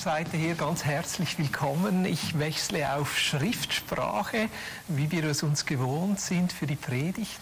Seite 0.00 0.38
her 0.38 0.54
ganz 0.54 0.86
herzlich 0.86 1.38
willkommen. 1.38 2.06
Ich 2.06 2.38
wechsle 2.38 2.94
auf 2.94 3.18
Schriftsprache, 3.18 4.48
wie 4.88 5.10
wir 5.10 5.24
es 5.24 5.42
uns 5.42 5.66
gewohnt 5.66 6.18
sind 6.18 6.54
für 6.54 6.66
die 6.66 6.76
Predigt. 6.76 7.38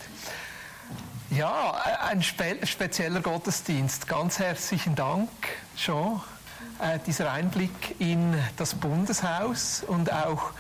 Ja, 1.31 1.81
ein 2.09 2.21
spe 2.21 2.57
spezieller 2.67 3.21
Gottesdienst. 3.21 4.09
Ganz 4.09 4.41
herzlichen 4.41 4.97
Dank, 4.97 5.29
Jean. 5.77 6.21
Äh, 6.83 6.99
dieser 7.07 7.31
Einblick 7.31 7.95
in 8.01 8.35
das 8.57 8.75
Bundeshaus 8.75 9.85
und 9.87 10.13
auch 10.13 10.51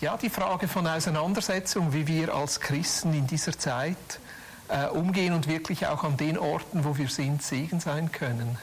ja, 0.00 0.16
die 0.16 0.30
Frage 0.30 0.68
von 0.68 0.86
Auseinandersetzung, 0.86 1.92
wie 1.92 2.06
wir 2.06 2.32
als 2.32 2.60
Christen 2.60 3.14
in 3.14 3.26
dieser 3.26 3.58
Zeit 3.58 4.20
äh, 4.68 4.86
umgehen 4.86 5.34
und 5.34 5.48
wirklich 5.48 5.88
auch 5.88 6.04
an 6.04 6.16
den 6.16 6.38
Orten, 6.38 6.84
wo 6.84 6.96
wir 6.96 7.08
sind, 7.08 7.42
Segen 7.42 7.80
sein 7.80 8.12
können. 8.12 8.58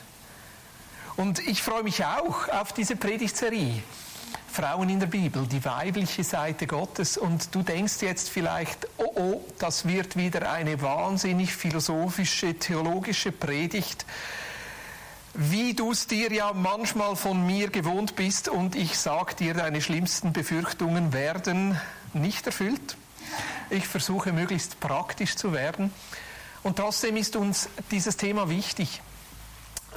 Und 1.19 1.45
ich 1.45 1.61
freue 1.61 1.83
mich 1.83 2.05
auch 2.05 2.47
auf 2.47 2.71
diese 2.71 2.95
Predigtserie. 2.95 3.83
Frauen 4.49 4.87
in 4.87 5.01
der 5.01 5.07
Bibel, 5.07 5.45
die 5.47 5.65
weibliche 5.65 6.23
Seite 6.23 6.65
Gottes. 6.65 7.17
Und 7.17 7.53
du 7.53 7.61
denkst 7.61 7.95
jetzt 7.99 8.29
vielleicht, 8.29 8.87
oh 8.95 9.11
oh, 9.15 9.45
das 9.57 9.85
wird 9.85 10.15
wieder 10.15 10.49
eine 10.49 10.81
wahnsinnig 10.81 11.53
philosophische, 11.53 12.57
theologische 12.57 13.33
Predigt, 13.33 14.05
wie 15.33 15.73
du 15.73 15.91
es 15.91 16.07
dir 16.07 16.31
ja 16.31 16.53
manchmal 16.53 17.17
von 17.17 17.45
mir 17.45 17.69
gewohnt 17.69 18.15
bist. 18.15 18.47
Und 18.47 18.77
ich 18.77 18.97
sag 18.97 19.35
dir, 19.35 19.53
deine 19.53 19.81
schlimmsten 19.81 20.31
Befürchtungen 20.31 21.11
werden 21.11 21.77
nicht 22.13 22.45
erfüllt. 22.45 22.95
Ich 23.69 23.89
versuche 23.89 24.31
möglichst 24.31 24.79
praktisch 24.79 25.35
zu 25.35 25.51
werden. 25.51 25.93
Und 26.63 26.77
trotzdem 26.77 27.17
ist 27.17 27.35
uns 27.35 27.67
dieses 27.91 28.15
Thema 28.15 28.49
wichtig. 28.49 29.01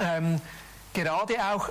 Ähm, 0.00 0.40
Gerade 0.92 1.34
auch, 1.52 1.70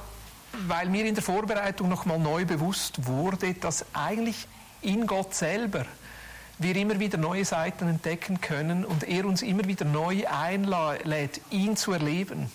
weil 0.67 0.89
mir 0.89 1.05
in 1.05 1.16
der 1.16 1.23
Vorbereitung 1.23 1.89
nochmal 1.89 2.19
neu 2.19 2.45
bewusst 2.45 3.05
wurde, 3.05 3.53
dass 3.53 3.86
eigentlich 3.94 4.47
in 4.81 5.05
Gott 5.08 5.33
selber 5.33 5.86
wir 6.58 6.75
immer 6.75 7.00
wieder 7.00 7.17
neue 7.17 7.45
Seiten 7.45 7.88
entdecken 7.88 8.41
können 8.41 8.86
und 8.86 9.03
er 9.03 9.25
uns 9.25 9.41
immer 9.41 9.66
wieder 9.66 9.86
neu 9.86 10.28
einlädt, 10.28 11.41
ihn 11.50 11.75
zu 11.75 11.94
erleben. 11.94 12.52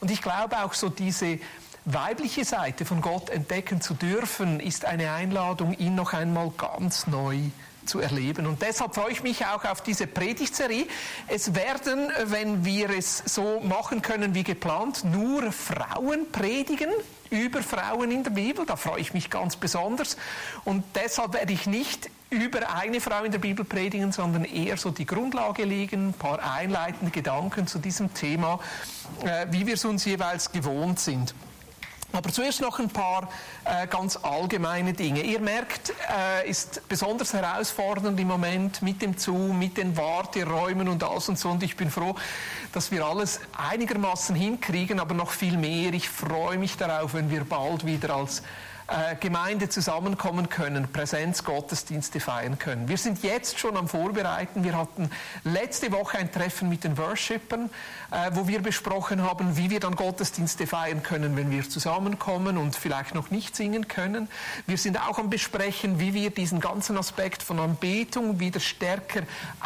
Und 0.00 0.10
ich 0.10 0.22
glaube 0.22 0.62
auch 0.62 0.74
so 0.74 0.88
diese 0.88 1.38
weibliche 1.84 2.44
Seite 2.44 2.84
von 2.84 3.00
Gott 3.00 3.30
entdecken 3.30 3.80
zu 3.80 3.94
dürfen, 3.94 4.60
ist 4.60 4.84
eine 4.84 5.12
Einladung, 5.12 5.74
ihn 5.74 5.94
noch 5.94 6.12
einmal 6.12 6.50
ganz 6.50 7.06
neu 7.06 7.38
zu 7.86 8.00
erleben. 8.00 8.46
Und 8.46 8.62
deshalb 8.62 8.94
freue 8.94 9.12
ich 9.12 9.22
mich 9.22 9.44
auch 9.46 9.64
auf 9.64 9.82
diese 9.82 10.06
Predigtserie. 10.06 10.86
Es 11.28 11.54
werden, 11.54 12.10
wenn 12.24 12.64
wir 12.64 12.90
es 12.90 13.22
so 13.26 13.60
machen 13.60 14.02
können 14.02 14.34
wie 14.34 14.44
geplant, 14.44 15.04
nur 15.04 15.52
Frauen 15.52 16.30
predigen 16.30 16.90
über 17.30 17.62
Frauen 17.62 18.10
in 18.10 18.22
der 18.22 18.30
Bibel. 18.30 18.66
Da 18.66 18.76
freue 18.76 19.00
ich 19.00 19.14
mich 19.14 19.30
ganz 19.30 19.56
besonders. 19.56 20.16
Und 20.64 20.84
deshalb 20.94 21.34
werde 21.34 21.52
ich 21.52 21.66
nicht 21.66 22.10
über 22.30 22.74
eine 22.74 23.00
Frau 23.00 23.22
in 23.24 23.32
der 23.32 23.38
Bibel 23.38 23.64
predigen, 23.64 24.12
sondern 24.12 24.44
eher 24.44 24.76
so 24.76 24.90
die 24.90 25.06
Grundlage 25.06 25.64
legen, 25.64 26.08
ein 26.08 26.12
paar 26.12 26.40
einleitende 26.42 27.12
Gedanken 27.12 27.66
zu 27.66 27.78
diesem 27.78 28.12
Thema, 28.14 28.58
äh, 29.24 29.46
wie 29.50 29.66
wir 29.66 29.74
es 29.74 29.84
uns 29.84 30.04
jeweils 30.04 30.50
gewohnt 30.50 30.98
sind. 30.98 31.34
Aber 32.12 32.32
zuerst 32.32 32.60
noch 32.60 32.78
ein 32.78 32.88
paar 32.88 33.28
äh, 33.64 33.86
ganz 33.86 34.16
allgemeine 34.16 34.92
Dinge. 34.92 35.22
Ihr 35.22 35.40
merkt, 35.40 35.90
äh, 35.90 36.48
ist 36.48 36.88
besonders 36.88 37.34
herausfordernd 37.34 38.18
im 38.18 38.28
Moment 38.28 38.80
mit 38.80 39.02
dem 39.02 39.18
Zoom, 39.18 39.58
mit 39.58 39.76
den 39.76 39.96
Warteräumen 39.96 40.88
und 40.88 41.02
alles 41.02 41.28
und 41.28 41.38
so. 41.38 41.50
Und 41.50 41.62
ich 41.62 41.76
bin 41.76 41.90
froh, 41.90 42.14
dass 42.72 42.90
wir 42.90 43.04
alles 43.04 43.40
einigermaßen 43.56 44.34
hinkriegen, 44.34 45.00
aber 45.00 45.14
noch 45.14 45.30
viel 45.30 45.58
mehr. 45.58 45.92
Ich 45.92 46.08
freue 46.08 46.58
mich 46.58 46.76
darauf, 46.76 47.14
wenn 47.14 47.30
wir 47.30 47.44
bald 47.44 47.84
wieder 47.84 48.14
als 48.14 48.42
äh, 48.88 49.16
Gemeinde 49.16 49.68
zusammenkommen 49.68 50.48
können, 50.48 50.86
Präsenzgottesdienste 50.92 52.20
feiern 52.20 52.58
können. 52.58 52.88
Wir 52.88 52.98
sind 52.98 53.22
jetzt 53.24 53.58
schon 53.58 53.76
am 53.76 53.88
Vorbereiten. 53.88 54.62
Wir 54.62 54.76
hatten 54.76 55.10
letzte 55.42 55.90
Woche 55.90 56.18
ein 56.18 56.30
Treffen 56.30 56.68
mit 56.68 56.84
den 56.84 56.96
Worshippern, 56.96 57.68
äh, 58.12 58.30
wo 58.34 58.46
wir 58.46 58.60
besprochen 58.62 59.22
haben, 59.22 59.56
wie 59.56 59.70
wir 59.70 59.80
dann 59.80 59.96
Gottesdienste 59.96 60.68
feiern 60.68 61.02
können, 61.02 61.36
wenn 61.36 61.50
wir 61.50 61.68
zusammenkommen 61.68 62.58
und 62.58 62.76
vielleicht 62.76 63.14
noch 63.14 63.30
nicht 63.30 63.56
singen 63.56 63.88
können. 63.88 64.28
Wir 64.68 64.78
sind 64.78 65.00
auch 65.00 65.18
am 65.18 65.30
Besprechen, 65.30 65.98
wie 65.98 66.14
wir 66.14 66.30
diesen 66.30 66.60
ganzen 66.60 66.96
Aspekt 66.96 67.42
von 67.42 67.58
Anbetung 67.58 68.38
wieder 68.38 68.60
stärker 68.60 69.22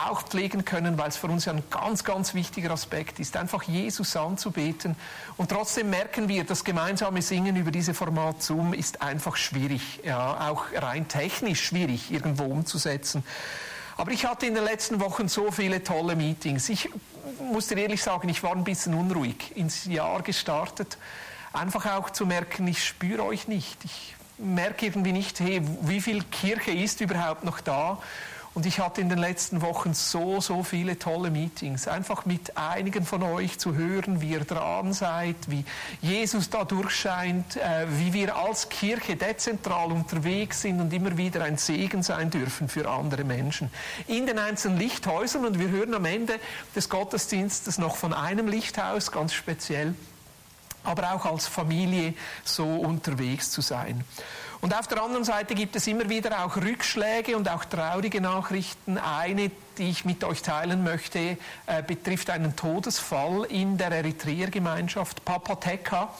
auch 0.09 0.23
pflegen 0.23 0.65
können, 0.65 0.97
weil 0.97 1.09
es 1.09 1.19
für 1.19 1.27
uns 1.27 1.45
ja 1.45 1.53
ein 1.53 1.63
ganz, 1.69 2.05
ganz 2.05 2.33
wichtiger 2.33 2.71
Aspekt 2.71 3.21
ist, 3.21 3.37
einfach 3.37 3.65
Jesus 3.65 4.17
anzubeten. 4.17 4.97
Und 5.37 5.51
trotzdem 5.51 5.91
merken 5.91 6.29
wir, 6.29 6.45
das 6.45 6.65
gemeinsame 6.65 7.21
Singen 7.21 7.57
über 7.57 7.71
diese 7.71 7.93
Format 7.93 8.43
Zoom 8.43 8.73
ist 8.73 9.03
einfach 9.11 9.37
schwierig, 9.37 10.01
ja, 10.05 10.49
auch 10.49 10.67
rein 10.75 11.09
technisch 11.09 11.65
schwierig 11.65 12.11
irgendwo 12.11 12.45
umzusetzen. 12.45 13.25
Aber 13.97 14.13
ich 14.13 14.25
hatte 14.25 14.47
in 14.47 14.55
den 14.55 14.65
letzten 14.65 15.01
Wochen 15.01 15.29
so 15.29 15.51
viele 15.51 15.83
tolle 15.85 16.17
Meetings. 16.17 16.71
Ich 16.71 16.89
muss 17.53 17.67
dir 17.67 17.77
ehrlich 17.77 18.03
sagen, 18.03 18.29
ich 18.29 18.43
war 18.43 18.53
ein 18.53 18.65
bisschen 18.65 18.95
unruhig 18.95 19.55
ins 19.57 19.85
Jahr 19.85 20.23
gestartet. 20.23 20.97
Einfach 21.53 21.85
auch 21.87 22.09
zu 22.09 22.25
merken, 22.25 22.67
ich 22.67 22.83
spüre 22.83 23.25
euch 23.25 23.47
nicht. 23.47 23.85
Ich 23.85 24.15
merke 24.39 24.87
irgendwie 24.87 25.13
nicht, 25.13 25.41
hey, 25.41 25.61
wie 25.83 26.01
viel 26.01 26.23
Kirche 26.25 26.71
ist 26.71 27.01
überhaupt 27.03 27.45
noch 27.45 27.61
da? 27.61 27.99
Und 28.53 28.67
ich 28.67 28.81
hatte 28.81 29.01
in 29.01 29.09
den 29.09 29.19
letzten 29.19 29.63
Wochen 29.63 29.95
so, 29.95 30.41
so 30.41 30.65
viele 30.65 30.99
tolle 30.99 31.31
Meetings. 31.31 31.87
Einfach 31.87 32.27
mit 32.27 32.57
einigen 32.57 33.07
von 33.07 33.23
euch 33.23 33.61
zu 33.61 33.75
hören, 33.75 34.21
wie 34.21 34.31
ihr 34.31 34.45
dran 34.45 34.93
seid, 34.93 35.37
wie 35.47 35.65
Jesus 36.03 36.51
da 36.51 36.65
durchscheint, 36.65 37.57
äh, 37.57 37.87
wie 37.89 38.13
wir 38.13 38.35
als 38.35 38.69
Kirche 38.69 39.15
dezentral 39.15 39.93
unterwegs 39.93 40.63
sind 40.63 40.81
und 40.81 40.93
immer 40.93 41.17
wieder 41.17 41.45
ein 41.45 41.59
Segen 41.59 42.03
sein 42.03 42.31
dürfen 42.31 42.69
für 42.69 42.91
andere 42.91 43.23
Menschen. 43.23 43.71
In 44.09 44.27
den 44.27 44.39
einzelnen 44.41 44.79
Lichthäusern 44.79 45.45
und 45.45 45.61
wir 45.61 45.69
hören 45.69 45.95
am 45.95 46.05
Ende 46.05 46.35
des 46.75 46.89
Gottesdienstes 46.89 47.79
noch 47.79 47.95
von 47.95 48.13
einem 48.13 48.49
Lichthaus 48.49 49.13
ganz 49.13 49.33
speziell 49.33 49.95
aber 50.83 51.13
auch 51.13 51.27
als 51.27 51.47
Familie 51.47 52.15
so 52.45 52.65
unterwegs 52.65 53.51
zu 53.51 53.61
sein. 53.61 54.05
Und 54.61 54.77
auf 54.79 54.87
der 54.87 55.03
anderen 55.03 55.25
Seite 55.25 55.55
gibt 55.55 55.75
es 55.77 55.87
immer 55.87 56.09
wieder 56.11 56.45
auch 56.45 56.57
Rückschläge 56.57 57.37
und 57.37 57.49
auch 57.49 57.65
traurige 57.65 58.21
Nachrichten. 58.21 58.99
Eine, 58.99 59.51
die 59.81 59.89
ich 59.89 60.05
mit 60.05 60.23
euch 60.25 60.43
teilen 60.43 60.85
möchte, 60.85 61.39
äh, 61.67 61.83
betrifft 61.85 62.29
einen 62.29 62.55
Todesfall 62.55 63.45
in 63.45 63.79
der 63.79 63.91
Eritreer-Gemeinschaft 63.91 65.25
Papateka. 65.25 66.13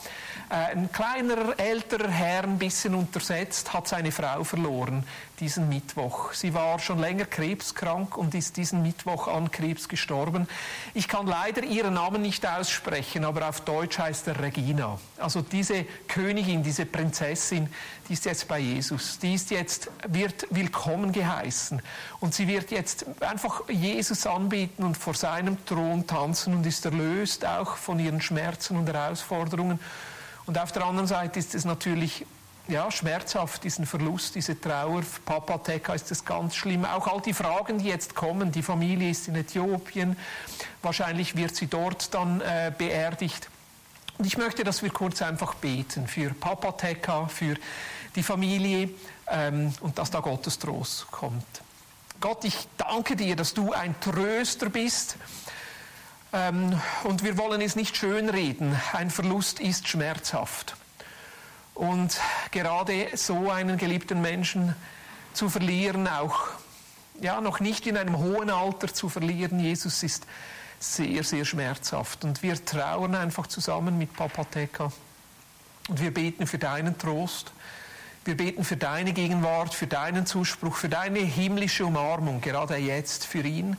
Äh, 0.49 0.75
ein 0.75 0.91
kleiner, 0.91 1.57
älterer 1.59 2.09
Herr, 2.09 2.43
ein 2.43 2.57
bisschen 2.57 2.95
untersetzt, 2.95 3.71
hat 3.71 3.87
seine 3.87 4.11
Frau 4.11 4.43
verloren 4.43 5.05
diesen 5.41 5.69
Mittwoch. 5.69 6.33
Sie 6.33 6.53
war 6.53 6.77
schon 6.77 6.99
länger 6.99 7.25
krebskrank 7.25 8.15
und 8.15 8.35
ist 8.35 8.57
diesen 8.57 8.83
Mittwoch 8.83 9.27
an 9.27 9.51
Krebs 9.51 9.89
gestorben. 9.89 10.47
Ich 10.93 11.07
kann 11.07 11.25
leider 11.25 11.63
ihren 11.63 11.95
Namen 11.95 12.21
nicht 12.21 12.45
aussprechen, 12.45 13.25
aber 13.25 13.49
auf 13.49 13.61
Deutsch 13.61 13.97
heißt 13.97 14.27
er 14.27 14.39
Regina. 14.39 14.99
Also 15.17 15.41
diese 15.41 15.85
Königin, 16.07 16.63
diese 16.63 16.85
Prinzessin, 16.85 17.67
die 18.07 18.13
ist 18.13 18.25
jetzt 18.25 18.47
bei 18.47 18.59
Jesus. 18.59 19.17
Die 19.17 19.33
ist 19.33 19.49
jetzt, 19.49 19.89
wird 20.07 20.45
willkommen 20.51 21.11
geheißen. 21.11 21.81
Und 22.21 22.35
sie 22.35 22.47
wird 22.47 22.69
jetzt 22.69 23.05
einfach 23.19 23.67
Jesus 23.67 24.27
anbieten 24.27 24.83
und 24.83 24.95
vor 24.95 25.15
seinem 25.15 25.65
Thron 25.65 26.05
tanzen 26.05 26.53
und 26.53 26.65
ist 26.67 26.85
erlöst 26.85 27.45
auch 27.45 27.75
von 27.77 27.99
ihren 27.99 28.21
Schmerzen 28.21 28.77
und 28.77 28.87
Herausforderungen. 28.87 29.79
Und 30.45 30.59
auf 30.59 30.71
der 30.71 30.85
anderen 30.85 31.07
Seite 31.07 31.39
ist 31.39 31.55
es 31.55 31.65
natürlich 31.65 32.27
ja, 32.67 32.91
schmerzhaft, 32.91 33.63
diesen 33.63 33.87
Verlust, 33.87 34.35
diese 34.35 34.59
Trauer. 34.59 35.01
Papa 35.25 35.57
Teka 35.57 35.95
ist 35.95 36.11
es 36.11 36.23
ganz 36.23 36.55
schlimm. 36.55 36.85
Auch 36.85 37.07
all 37.07 37.21
die 37.21 37.33
Fragen, 37.33 37.79
die 37.79 37.85
jetzt 37.85 38.13
kommen. 38.13 38.51
Die 38.51 38.61
Familie 38.61 39.09
ist 39.09 39.27
in 39.27 39.35
Äthiopien. 39.35 40.15
Wahrscheinlich 40.83 41.35
wird 41.35 41.55
sie 41.55 41.65
dort 41.65 42.13
dann 42.13 42.39
äh, 42.41 42.71
beerdigt. 42.77 43.49
Und 44.19 44.25
ich 44.25 44.37
möchte, 44.37 44.63
dass 44.63 44.83
wir 44.83 44.91
kurz 44.91 45.23
einfach 45.23 45.55
beten 45.55 46.07
für 46.07 46.29
Papa 46.35 46.73
Teka, 46.73 47.27
für 47.27 47.55
die 48.15 48.21
Familie 48.21 48.91
ähm, 49.27 49.73
und 49.81 49.97
dass 49.97 50.11
da 50.11 50.19
Gottes 50.19 50.59
Trost 50.59 51.09
kommt. 51.09 51.63
Gott, 52.21 52.45
ich 52.45 52.55
danke 52.77 53.15
dir, 53.15 53.35
dass 53.35 53.55
du 53.55 53.73
ein 53.73 53.99
Tröster 53.99 54.69
bist. 54.69 55.17
Ähm, 56.31 56.79
und 57.03 57.23
wir 57.23 57.35
wollen 57.35 57.61
es 57.61 57.75
nicht 57.75 57.97
schönreden. 57.97 58.79
Ein 58.93 59.09
Verlust 59.09 59.59
ist 59.59 59.87
schmerzhaft. 59.87 60.75
Und 61.73 62.21
gerade 62.51 63.09
so 63.15 63.49
einen 63.49 63.77
geliebten 63.77 64.21
Menschen 64.21 64.75
zu 65.33 65.49
verlieren, 65.49 66.07
auch 66.07 66.49
ja, 67.19 67.41
noch 67.41 67.59
nicht 67.59 67.87
in 67.87 67.97
einem 67.97 68.19
hohen 68.19 68.51
Alter 68.51 68.93
zu 68.93 69.09
verlieren, 69.09 69.59
Jesus 69.59 70.03
ist 70.03 70.27
sehr, 70.79 71.23
sehr 71.23 71.43
schmerzhaft. 71.43 72.23
Und 72.23 72.43
wir 72.43 72.63
trauern 72.63 73.15
einfach 73.15 73.47
zusammen 73.47 73.97
mit 73.97 74.13
Papa 74.15 74.43
Teka. 74.43 74.91
Und 75.89 75.99
wir 75.99 76.13
beten 76.13 76.45
für 76.45 76.59
deinen 76.59 76.99
Trost. 76.99 77.51
Wir 78.23 78.37
beten 78.37 78.63
für 78.63 78.77
deine 78.77 79.13
Gegenwart, 79.13 79.73
für 79.73 79.87
deinen 79.87 80.25
Zuspruch, 80.25 80.75
für 80.75 80.89
deine 80.89 81.19
himmlische 81.19 81.85
Umarmung, 81.85 82.41
gerade 82.41 82.75
jetzt 82.77 83.25
für 83.25 83.41
ihn. 83.41 83.77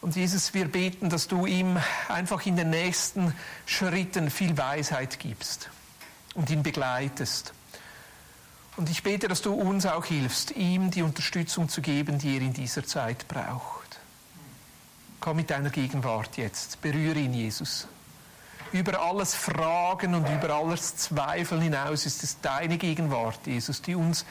Und 0.00 0.16
Jesus, 0.16 0.54
wir 0.54 0.66
beten, 0.66 1.10
dass 1.10 1.28
du 1.28 1.44
ihm 1.44 1.76
einfach 2.08 2.46
in 2.46 2.56
den 2.56 2.70
nächsten 2.70 3.34
Schritten 3.66 4.30
viel 4.30 4.56
Weisheit 4.56 5.18
gibst. 5.18 5.68
und 6.34 6.50
ihn 6.50 6.62
begleitest. 6.62 7.52
Und 8.76 8.88
ich 8.88 9.02
bete, 9.02 9.28
dass 9.28 9.42
du 9.42 9.52
uns 9.52 9.84
auch 9.84 10.04
hilfst, 10.04 10.52
ihm 10.52 10.90
die 10.90 11.02
Unterstützung 11.02 11.68
zu 11.68 11.82
geben, 11.82 12.18
die 12.18 12.36
er 12.36 12.42
in 12.42 12.52
dieser 12.52 12.84
Zeit 12.84 13.28
braucht. 13.28 13.98
Komm 15.20 15.36
mit 15.36 15.50
deiner 15.50 15.70
Gegenwart 15.70 16.36
jetzt, 16.36 16.80
berühre 16.80 17.18
ihn, 17.18 17.34
Jesus. 17.34 17.88
Über 18.72 19.00
alles 19.00 19.34
Fragen 19.34 20.14
und 20.14 20.28
über 20.28 20.54
alles 20.54 20.96
Zweifeln 20.96 21.60
hinaus 21.60 22.06
ist 22.06 22.22
es 22.22 22.40
deine 22.40 22.78
Gegenwart, 22.78 23.40
Jesus, 23.44 23.82
die 23.82 23.96
uns 23.96 24.24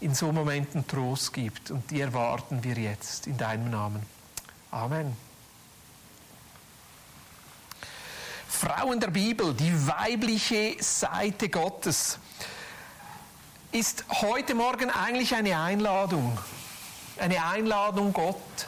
in 0.00 0.14
so 0.14 0.30
Momenten 0.32 0.86
Trost 0.86 1.32
gibt. 1.32 1.70
Und 1.70 1.90
die 1.90 2.02
erwarten 2.02 2.62
wir 2.62 2.74
jetzt 2.74 3.26
in 3.26 3.38
deinem 3.38 3.70
Namen. 3.70 4.02
Amen. 4.70 5.16
Frauen 8.46 9.00
der 9.00 9.08
Bibel, 9.08 9.54
die 9.54 9.86
weibliche 9.86 10.76
Seite 10.80 11.48
Gottes, 11.48 12.18
ist 13.72 14.04
heute 14.20 14.54
Morgen 14.54 14.90
eigentlich 14.90 15.34
eine 15.34 15.58
Einladung. 15.58 16.38
Eine 17.18 17.42
Einladung, 17.44 18.12
Gott 18.12 18.66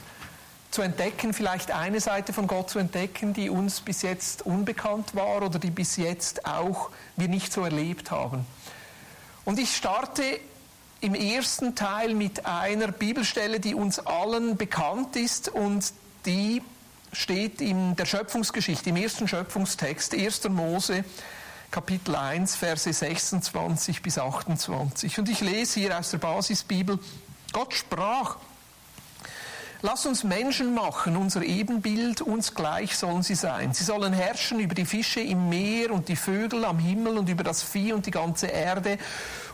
zu 0.71 0.83
entdecken, 0.83 1.33
vielleicht 1.33 1.71
eine 1.71 2.01
Seite 2.01 2.33
von 2.33 2.47
Gott 2.47 2.71
zu 2.71 2.79
entdecken, 2.79 3.33
die 3.33 3.49
uns 3.51 3.81
bis 3.81 4.03
jetzt 4.03 4.43
unbekannt 4.45 5.15
war 5.15 5.43
oder 5.43 5.59
die 5.59 5.71
bis 5.71 5.97
jetzt 5.97 6.47
auch 6.47 6.91
wir 7.17 7.29
nicht 7.29 7.53
so 7.53 7.65
erlebt 7.65 8.11
haben. 8.11 8.45
Und 9.45 9.59
ich 9.59 9.75
starte 9.75 10.23
im 11.01 11.15
ersten 11.15 11.75
Teil 11.75 12.15
mit 12.15 12.45
einer 12.45 12.89
Bibelstelle, 12.89 13.61
die 13.61 13.75
uns 13.75 13.99
allen 13.99 14.57
bekannt 14.57 15.17
ist 15.17 15.49
und 15.49 15.93
die 16.27 16.61
steht 17.13 17.61
in 17.61 17.97
der 17.97 18.05
Schöpfungsgeschichte, 18.05 18.91
im 18.91 18.97
ersten 18.97 19.29
Schöpfungstext, 19.29 20.15
1. 20.15 20.49
Mose, 20.51 21.05
Kapitel 21.71 22.15
1, 22.15 22.57
Verse 22.57 22.93
26 22.93 24.03
bis 24.03 24.19
28. 24.19 25.19
Und 25.19 25.29
ich 25.29 25.41
lese 25.41 25.81
hier 25.81 25.99
aus 25.99 26.11
der 26.11 26.19
Basisbibel, 26.19 26.99
Gott 27.53 27.75
sprach, 27.75 28.37
Lass 29.81 30.07
uns 30.07 30.25
Menschen 30.25 30.75
machen, 30.75 31.17
unser 31.17 31.43
Ebenbild, 31.43 32.21
uns 32.21 32.57
gleich 32.57 32.97
sollen 32.97 33.23
sie 33.23 33.37
sein. 33.37 33.73
Sie 33.73 33.85
sollen 33.85 34.13
herrschen 34.13 34.59
über 34.59 34.75
die 34.75 34.85
Fische 34.85 35.21
im 35.21 35.49
Meer 35.49 35.93
und 35.93 36.09
die 36.09 36.17
Vögel 36.17 36.65
am 36.65 36.81
Himmel 36.81 37.17
und 37.17 37.29
über 37.29 37.45
das 37.45 37.63
Vieh 37.63 37.93
und 37.93 38.05
die 38.05 38.11
ganze 38.11 38.49
Erde 38.49 38.99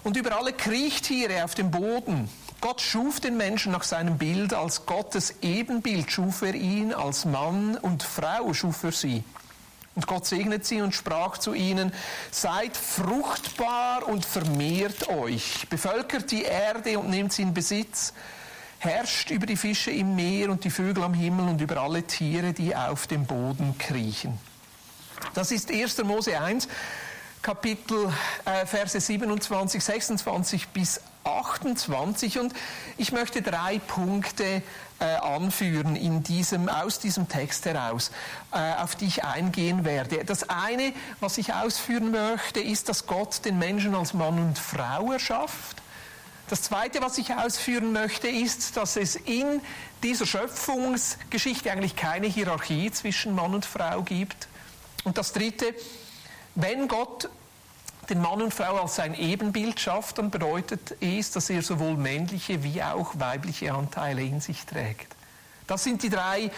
und 0.02 0.16
über 0.16 0.34
alle 0.38 0.54
Kriechtiere 0.54 1.44
auf 1.44 1.54
dem 1.54 1.70
Boden. 1.70 2.30
Gott 2.62 2.80
schuf 2.80 3.20
den 3.20 3.36
Menschen 3.36 3.72
nach 3.72 3.82
seinem 3.82 4.16
Bild, 4.16 4.54
als 4.54 4.86
Gottes 4.86 5.34
Ebenbild 5.42 6.10
schuf 6.10 6.40
er 6.40 6.54
ihn, 6.54 6.94
als 6.94 7.26
Mann 7.26 7.76
und 7.76 8.02
Frau 8.02 8.54
schuf 8.54 8.82
er 8.82 8.92
sie. 8.92 9.22
Und 9.94 10.06
Gott 10.06 10.24
segnet 10.24 10.64
sie 10.64 10.80
und 10.80 10.94
sprach 10.94 11.36
zu 11.36 11.52
ihnen, 11.52 11.92
seid 12.30 12.78
fruchtbar 12.78 14.08
und 14.08 14.24
vermehrt 14.24 15.06
euch, 15.08 15.66
bevölkert 15.68 16.30
die 16.30 16.44
Erde 16.44 16.98
und 16.98 17.10
nehmt 17.10 17.34
sie 17.34 17.42
in 17.42 17.52
Besitz, 17.52 18.14
herrscht 18.84 19.30
über 19.30 19.46
die 19.46 19.56
Fische 19.56 19.90
im 19.90 20.14
Meer 20.14 20.50
und 20.50 20.64
die 20.64 20.70
Vögel 20.70 21.02
am 21.02 21.14
Himmel 21.14 21.48
und 21.48 21.60
über 21.60 21.78
alle 21.78 22.02
Tiere, 22.02 22.52
die 22.52 22.74
auf 22.76 23.06
dem 23.06 23.26
Boden 23.26 23.76
kriechen. 23.78 24.38
Das 25.32 25.50
ist 25.50 25.70
1. 25.70 26.02
Mose 26.04 26.38
1, 26.38 26.68
Kapitel 27.42 28.12
äh, 28.44 28.66
Verse 28.66 29.00
27, 29.00 29.82
26 29.82 30.68
bis 30.68 31.00
28 31.24 32.38
und 32.38 32.52
ich 32.96 33.12
möchte 33.12 33.42
drei 33.42 33.78
Punkte 33.78 34.62
äh, 35.00 35.04
anführen 35.04 35.96
in 35.96 36.22
diesem, 36.22 36.68
aus 36.68 36.98
diesem 36.98 37.28
Text 37.28 37.64
heraus, 37.66 38.10
äh, 38.52 38.74
auf 38.82 38.94
die 38.94 39.06
ich 39.06 39.24
eingehen 39.24 39.84
werde. 39.84 40.24
Das 40.24 40.48
eine, 40.48 40.92
was 41.20 41.38
ich 41.38 41.54
ausführen 41.54 42.10
möchte, 42.10 42.60
ist, 42.60 42.88
dass 42.88 43.06
Gott 43.06 43.44
den 43.44 43.58
Menschen 43.58 43.94
als 43.94 44.14
Mann 44.14 44.38
und 44.38 44.58
Frau 44.58 45.12
erschafft. 45.12 45.83
Das 46.48 46.60
Zweite, 46.62 47.00
was 47.00 47.16
ich 47.16 47.32
ausführen 47.34 47.92
möchte, 47.92 48.28
ist, 48.28 48.76
dass 48.76 48.96
es 48.96 49.16
in 49.16 49.62
dieser 50.02 50.26
Schöpfungsgeschichte 50.26 51.72
eigentlich 51.72 51.96
keine 51.96 52.26
Hierarchie 52.26 52.90
zwischen 52.90 53.34
Mann 53.34 53.54
und 53.54 53.64
Frau 53.64 54.02
gibt. 54.02 54.48
Und 55.04 55.16
das 55.16 55.32
Dritte, 55.32 55.74
wenn 56.54 56.86
Gott 56.86 57.30
den 58.10 58.20
Mann 58.20 58.42
und 58.42 58.52
Frau 58.52 58.82
als 58.82 58.96
sein 58.96 59.14
Ebenbild 59.14 59.80
schafft, 59.80 60.18
dann 60.18 60.30
bedeutet 60.30 60.96
es, 61.00 61.30
dass 61.30 61.48
er 61.48 61.62
sowohl 61.62 61.96
männliche 61.96 62.62
wie 62.62 62.82
auch 62.82 63.18
weibliche 63.18 63.72
Anteile 63.72 64.22
in 64.22 64.40
sich 64.42 64.66
trägt. 64.66 65.14
Das 65.66 65.84
sind 65.84 66.02
die 66.02 66.10
drei 66.10 66.50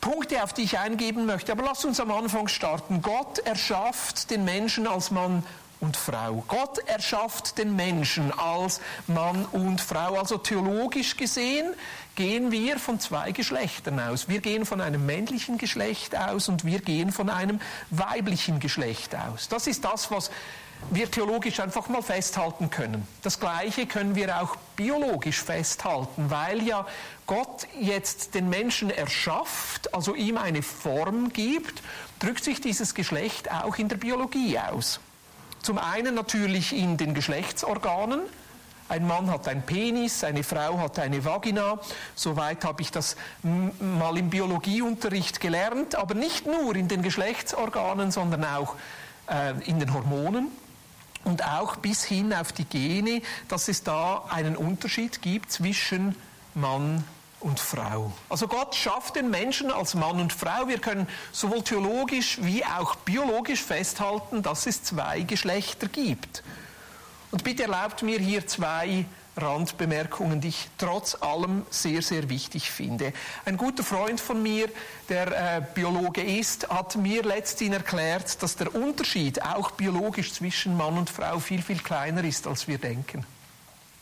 Punkte, 0.00 0.42
auf 0.42 0.52
die 0.52 0.62
ich 0.62 0.78
eingeben 0.78 1.26
möchte. 1.26 1.52
Aber 1.52 1.62
lasst 1.62 1.84
uns 1.84 2.00
am 2.00 2.10
Anfang 2.10 2.48
starten. 2.48 3.02
Gott 3.02 3.38
erschafft 3.40 4.30
den 4.30 4.44
Menschen 4.44 4.88
als 4.88 5.12
Mann 5.12 5.44
und 5.80 5.96
Frau. 5.96 6.44
Gott 6.48 6.78
erschafft 6.86 7.58
den 7.58 7.76
Menschen 7.76 8.32
als 8.38 8.80
Mann 9.06 9.44
und 9.46 9.80
Frau. 9.80 10.18
Also 10.18 10.38
theologisch 10.38 11.16
gesehen 11.16 11.72
gehen 12.14 12.50
wir 12.50 12.78
von 12.78 12.98
zwei 13.00 13.32
Geschlechtern 13.32 14.00
aus. 14.00 14.28
Wir 14.28 14.40
gehen 14.40 14.66
von 14.66 14.80
einem 14.80 15.06
männlichen 15.06 15.58
Geschlecht 15.58 16.16
aus 16.16 16.48
und 16.48 16.64
wir 16.64 16.80
gehen 16.80 17.12
von 17.12 17.30
einem 17.30 17.60
weiblichen 17.90 18.58
Geschlecht 18.60 19.14
aus. 19.14 19.48
Das 19.48 19.66
ist 19.66 19.84
das, 19.84 20.10
was 20.10 20.30
wir 20.90 21.10
theologisch 21.10 21.60
einfach 21.60 21.88
mal 21.88 22.02
festhalten 22.02 22.70
können. 22.70 23.06
Das 23.22 23.40
Gleiche 23.40 23.86
können 23.86 24.14
wir 24.14 24.40
auch 24.40 24.56
biologisch 24.76 25.42
festhalten, 25.42 26.30
weil 26.30 26.62
ja 26.62 26.86
Gott 27.26 27.66
jetzt 27.78 28.34
den 28.34 28.48
Menschen 28.48 28.90
erschafft, 28.90 29.92
also 29.92 30.14
ihm 30.14 30.38
eine 30.38 30.62
Form 30.62 31.32
gibt, 31.32 31.82
drückt 32.20 32.44
sich 32.44 32.60
dieses 32.60 32.94
Geschlecht 32.94 33.50
auch 33.50 33.76
in 33.76 33.88
der 33.88 33.96
Biologie 33.96 34.58
aus. 34.58 35.00
Zum 35.62 35.78
einen 35.78 36.14
natürlich 36.14 36.74
in 36.74 36.96
den 36.96 37.14
Geschlechtsorganen. 37.14 38.20
Ein 38.88 39.06
Mann 39.06 39.30
hat 39.30 39.46
einen 39.48 39.62
Penis, 39.62 40.24
eine 40.24 40.42
Frau 40.42 40.78
hat 40.78 40.98
eine 40.98 41.24
Vagina. 41.24 41.78
Soweit 42.14 42.64
habe 42.64 42.80
ich 42.80 42.90
das 42.90 43.16
mal 43.42 44.16
im 44.16 44.30
Biologieunterricht 44.30 45.40
gelernt. 45.40 45.94
Aber 45.94 46.14
nicht 46.14 46.46
nur 46.46 46.74
in 46.74 46.88
den 46.88 47.02
Geschlechtsorganen, 47.02 48.10
sondern 48.10 48.44
auch 48.44 48.76
äh, 49.28 49.52
in 49.68 49.78
den 49.78 49.92
Hormonen 49.92 50.48
und 51.24 51.44
auch 51.44 51.76
bis 51.76 52.04
hin 52.04 52.32
auf 52.32 52.52
die 52.52 52.64
Gene, 52.64 53.20
dass 53.48 53.68
es 53.68 53.82
da 53.82 54.24
einen 54.30 54.56
Unterschied 54.56 55.20
gibt 55.20 55.52
zwischen 55.52 56.16
Mann 56.54 56.96
und 56.96 57.17
Frau. 57.60 58.12
Also 58.28 58.48
Gott 58.48 58.74
schafft 58.74 59.16
den 59.16 59.30
Menschen 59.30 59.70
als 59.70 59.94
Mann 59.94 60.20
und 60.20 60.32
Frau. 60.32 60.66
Wir 60.66 60.78
können 60.78 61.08
sowohl 61.32 61.62
theologisch 61.62 62.38
wie 62.42 62.64
auch 62.64 62.96
biologisch 62.96 63.62
festhalten, 63.62 64.42
dass 64.42 64.66
es 64.66 64.82
zwei 64.82 65.20
Geschlechter 65.20 65.88
gibt. 65.88 66.42
Und 67.30 67.44
bitte 67.44 67.64
erlaubt 67.64 68.02
mir 68.02 68.18
hier 68.18 68.46
zwei 68.46 69.04
Randbemerkungen, 69.36 70.40
die 70.40 70.48
ich 70.48 70.68
trotz 70.78 71.14
allem 71.20 71.64
sehr, 71.70 72.02
sehr 72.02 72.28
wichtig 72.28 72.70
finde. 72.70 73.12
Ein 73.44 73.56
guter 73.56 73.84
Freund 73.84 74.20
von 74.20 74.42
mir, 74.42 74.68
der 75.08 75.58
äh, 75.58 75.62
Biologe 75.74 76.22
ist, 76.22 76.68
hat 76.70 76.96
mir 76.96 77.22
letztens 77.22 77.74
erklärt, 77.74 78.42
dass 78.42 78.56
der 78.56 78.74
Unterschied 78.74 79.42
auch 79.42 79.70
biologisch 79.72 80.32
zwischen 80.32 80.76
Mann 80.76 80.98
und 80.98 81.10
Frau 81.10 81.38
viel, 81.38 81.62
viel 81.62 81.78
kleiner 81.78 82.24
ist, 82.24 82.46
als 82.46 82.66
wir 82.66 82.78
denken 82.78 83.24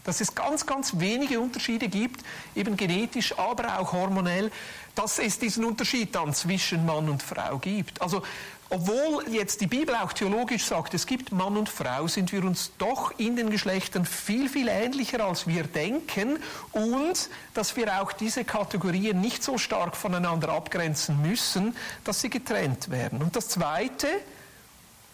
dass 0.06 0.20
es 0.20 0.34
ganz, 0.34 0.64
ganz 0.64 0.98
wenige 0.98 1.40
Unterschiede 1.40 1.88
gibt, 1.88 2.24
eben 2.54 2.76
genetisch, 2.76 3.38
aber 3.38 3.78
auch 3.78 3.92
hormonell, 3.92 4.50
dass 4.94 5.18
es 5.18 5.38
diesen 5.38 5.64
Unterschied 5.64 6.14
dann 6.14 6.32
zwischen 6.32 6.86
Mann 6.86 7.08
und 7.08 7.22
Frau 7.22 7.58
gibt. 7.58 8.00
Also 8.00 8.22
obwohl 8.68 9.28
jetzt 9.28 9.60
die 9.60 9.68
Bibel 9.68 9.94
auch 9.94 10.12
theologisch 10.12 10.64
sagt, 10.64 10.92
es 10.94 11.06
gibt 11.06 11.30
Mann 11.30 11.56
und 11.56 11.68
Frau, 11.68 12.08
sind 12.08 12.32
wir 12.32 12.42
uns 12.44 12.72
doch 12.78 13.16
in 13.16 13.36
den 13.36 13.50
Geschlechtern 13.50 14.04
viel, 14.04 14.48
viel 14.48 14.66
ähnlicher, 14.66 15.24
als 15.24 15.46
wir 15.46 15.64
denken 15.64 16.38
und 16.72 17.28
dass 17.54 17.76
wir 17.76 18.00
auch 18.00 18.12
diese 18.12 18.44
Kategorien 18.44 19.20
nicht 19.20 19.44
so 19.44 19.56
stark 19.56 19.96
voneinander 19.96 20.48
abgrenzen 20.48 21.22
müssen, 21.22 21.76
dass 22.02 22.20
sie 22.20 22.30
getrennt 22.30 22.90
werden. 22.90 23.22
Und 23.22 23.36
das 23.36 23.48
Zweite, 23.48 24.08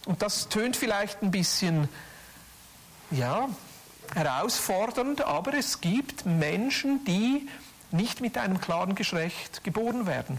und 0.06 0.22
das 0.22 0.48
tönt 0.48 0.76
vielleicht 0.76 1.22
ein 1.22 1.30
bisschen, 1.30 1.90
ja, 3.10 3.50
herausfordernd, 4.14 5.22
aber 5.22 5.54
es 5.54 5.80
gibt 5.80 6.26
Menschen, 6.26 7.04
die 7.04 7.48
nicht 7.90 8.20
mit 8.20 8.38
einem 8.38 8.60
klaren 8.60 8.94
Geschlecht 8.94 9.64
geboren 9.64 10.06
werden. 10.06 10.38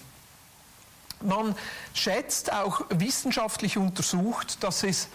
Man 1.22 1.56
schätzt 1.94 2.52
auch 2.52 2.82
wissenschaftlich 2.90 3.78
untersucht, 3.78 4.64
dass 4.64 4.84
es 4.84 5.08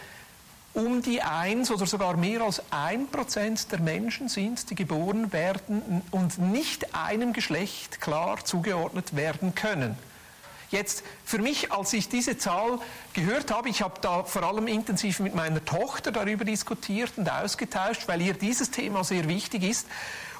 um 0.74 1.02
die 1.02 1.22
eins 1.22 1.70
oder 1.70 1.86
sogar 1.86 2.16
mehr 2.16 2.42
als 2.42 2.62
ein 2.70 3.08
Prozent 3.08 3.70
der 3.72 3.80
Menschen 3.80 4.28
sind, 4.28 4.70
die 4.70 4.74
geboren 4.74 5.32
werden 5.32 6.02
und 6.10 6.38
nicht 6.38 6.94
einem 6.94 7.32
Geschlecht 7.32 8.00
klar 8.00 8.44
zugeordnet 8.44 9.16
werden 9.16 9.54
können. 9.54 9.96
Jetzt 10.70 11.02
für 11.24 11.38
mich, 11.38 11.72
als 11.72 11.92
ich 11.94 12.08
diese 12.08 12.36
Zahl 12.36 12.78
gehört 13.14 13.50
habe, 13.50 13.70
ich 13.70 13.80
habe 13.80 14.00
da 14.02 14.24
vor 14.24 14.42
allem 14.42 14.66
intensiv 14.66 15.20
mit 15.20 15.34
meiner 15.34 15.64
Tochter 15.64 16.12
darüber 16.12 16.44
diskutiert 16.44 17.12
und 17.16 17.30
ausgetauscht, 17.30 18.06
weil 18.06 18.20
ihr 18.20 18.34
dieses 18.34 18.70
Thema 18.70 19.02
sehr 19.02 19.28
wichtig 19.28 19.62
ist. 19.62 19.86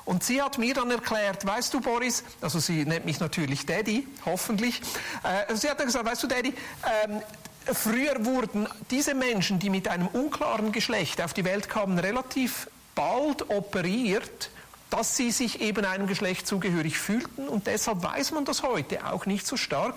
Und 0.05 0.25
sie 0.25 0.41
hat 0.41 0.59
mir 0.59 0.75
dann 0.75 0.91
erklärt, 0.91 1.47
weißt 1.47 1.73
du 1.75 1.81
Boris, 1.81 2.25
also 2.41 2.59
sie 2.61 2.85
nennt 2.85 3.05
mich 3.05 3.21
natürlich 3.21 3.67
Daddy, 3.67 4.07
hoffentlich, 4.25 4.81
äh, 5.23 5.55
sie 5.55 5.69
hat 5.69 5.79
dann 5.79 5.87
gesagt, 5.87 6.07
weißt 6.07 6.23
du 6.23 6.27
Daddy, 6.27 6.55
ähm, 7.05 7.21
früher 7.75 8.25
wurden 8.25 8.67
diese 8.91 9.15
Menschen, 9.15 9.59
die 9.59 9.69
mit 9.69 9.87
einem 9.89 10.07
unklaren 10.09 10.73
Geschlecht 10.73 11.21
auf 11.21 11.35
die 11.35 11.45
Welt 11.45 11.69
kamen, 11.69 11.99
relativ 11.99 12.71
bald 12.95 13.51
operiert, 13.51 14.51
dass 14.91 15.17
sie 15.17 15.31
sich 15.31 15.61
eben 15.61 15.85
einem 15.85 16.07
Geschlecht 16.07 16.47
zugehörig 16.47 16.99
fühlten 16.99 17.49
und 17.49 17.67
deshalb 17.67 18.03
weiß 18.03 18.33
man 18.33 18.45
das 18.45 18.63
heute 18.63 19.07
auch 19.07 19.27
nicht 19.27 19.47
so 19.47 19.57
stark. 19.57 19.95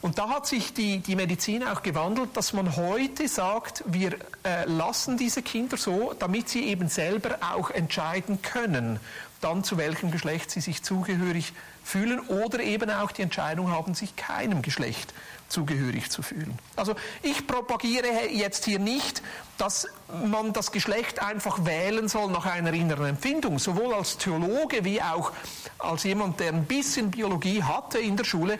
Und 0.00 0.18
da 0.18 0.28
hat 0.28 0.46
sich 0.46 0.72
die, 0.72 0.98
die 0.98 1.16
Medizin 1.16 1.64
auch 1.64 1.82
gewandelt, 1.82 2.36
dass 2.36 2.52
man 2.52 2.76
heute 2.76 3.26
sagt, 3.26 3.82
wir 3.86 4.14
äh, 4.44 4.64
lassen 4.66 5.16
diese 5.16 5.42
Kinder 5.42 5.76
so, 5.76 6.14
damit 6.16 6.48
sie 6.48 6.66
eben 6.66 6.88
selber 6.88 7.38
auch 7.52 7.70
entscheiden 7.70 8.40
können, 8.40 9.00
dann 9.40 9.64
zu 9.64 9.76
welchem 9.76 10.12
Geschlecht 10.12 10.50
sie 10.50 10.60
sich 10.60 10.84
zugehörig 10.84 11.52
fühlen 11.82 12.20
oder 12.20 12.60
eben 12.60 12.90
auch 12.90 13.10
die 13.10 13.22
Entscheidung 13.22 13.72
haben, 13.72 13.94
sich 13.94 14.14
keinem 14.14 14.62
Geschlecht 14.62 15.12
zugehörig 15.48 16.10
zu 16.10 16.22
fühlen. 16.22 16.58
Also 16.76 16.94
ich 17.22 17.46
propagiere 17.46 18.28
jetzt 18.30 18.64
hier 18.64 18.78
nicht, 18.78 19.22
dass 19.56 19.88
man 20.24 20.52
das 20.52 20.72
Geschlecht 20.72 21.20
einfach 21.20 21.64
wählen 21.64 22.08
soll 22.08 22.30
nach 22.30 22.46
einer 22.46 22.72
inneren 22.72 23.06
Empfindung. 23.06 23.58
Sowohl 23.58 23.94
als 23.94 24.18
Theologe 24.18 24.84
wie 24.84 25.02
auch 25.02 25.32
als 25.78 26.04
jemand, 26.04 26.40
der 26.40 26.52
ein 26.52 26.64
bisschen 26.64 27.10
Biologie 27.10 27.62
hatte 27.62 27.98
in 27.98 28.16
der 28.16 28.24
Schule, 28.24 28.58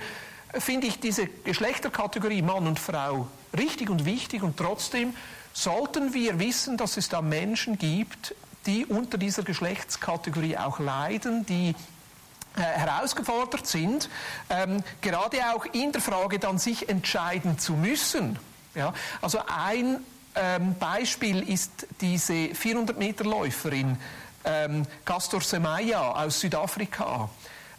finde 0.55 0.87
ich 0.87 0.99
diese 0.99 1.27
Geschlechterkategorie 1.27 2.43
Mann 2.43 2.67
und 2.67 2.79
Frau 2.79 3.29
richtig 3.57 3.91
und 3.91 4.05
wichtig 4.05 4.43
und 4.43 4.57
trotzdem 4.57 5.15
sollten 5.53 6.15
wir 6.15 6.39
wissen, 6.39 6.77
dass 6.77 6.97
es 6.97 7.09
da 7.09 7.21
Menschen 7.21 7.79
gibt, 7.79 8.35
die 8.67 8.87
unter 8.87 9.19
dieser 9.19 9.43
Geschlechtskategorie 9.43 10.57
auch 10.57 10.79
leiden, 10.79 11.47
die 11.47 11.75
herausgefordert 12.59 13.67
sind, 13.67 14.09
ähm, 14.51 14.83
gerade 15.01 15.39
auch 15.55 15.65
in 15.67 15.93
der 15.93 16.01
Frage 16.01 16.39
dann 16.39 16.59
sich 16.59 16.89
entscheiden 16.89 17.59
zu 17.59 17.73
müssen. 17.75 18.39
Ja? 18.75 18.93
Also 19.21 19.41
ein 19.47 19.99
ähm, 20.35 20.75
Beispiel 20.79 21.49
ist 21.49 21.87
diese 22.01 22.55
400 22.55 22.99
Meter 22.99 23.25
Läuferin 23.25 23.99
ähm, 24.45 24.87
Gastor 25.05 25.41
Semaya 25.41 26.13
aus 26.13 26.41
Südafrika. 26.41 27.29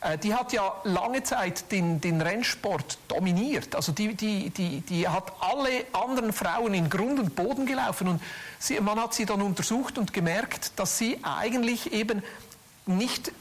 Äh, 0.02 0.18
die 0.18 0.34
hat 0.34 0.54
ja 0.54 0.74
lange 0.84 1.24
Zeit 1.24 1.72
den, 1.72 2.02
den 2.02 2.22
Rennsport 2.22 2.98
dominiert. 3.08 3.76
Also 3.76 3.92
die, 3.92 4.14
die, 4.14 4.50
die, 4.50 4.82
die 4.82 5.08
hat 5.08 5.32
alle 5.40 5.86
anderen 5.94 6.34
Frauen 6.34 6.74
in 6.74 6.90
Grund 6.90 7.20
und 7.20 7.36
Boden 7.36 7.66
gelaufen. 7.66 8.08
Und 8.08 8.22
sie, 8.60 8.80
man 8.80 9.00
hat 9.00 9.14
sie 9.14 9.26
dann 9.26 9.42
untersucht 9.42 9.98
und 9.98 10.14
gemerkt, 10.14 10.72
dass 10.78 10.98
sie 10.98 11.20
eigentlich 11.24 11.94
eben 11.94 12.24
nicht 12.86 13.32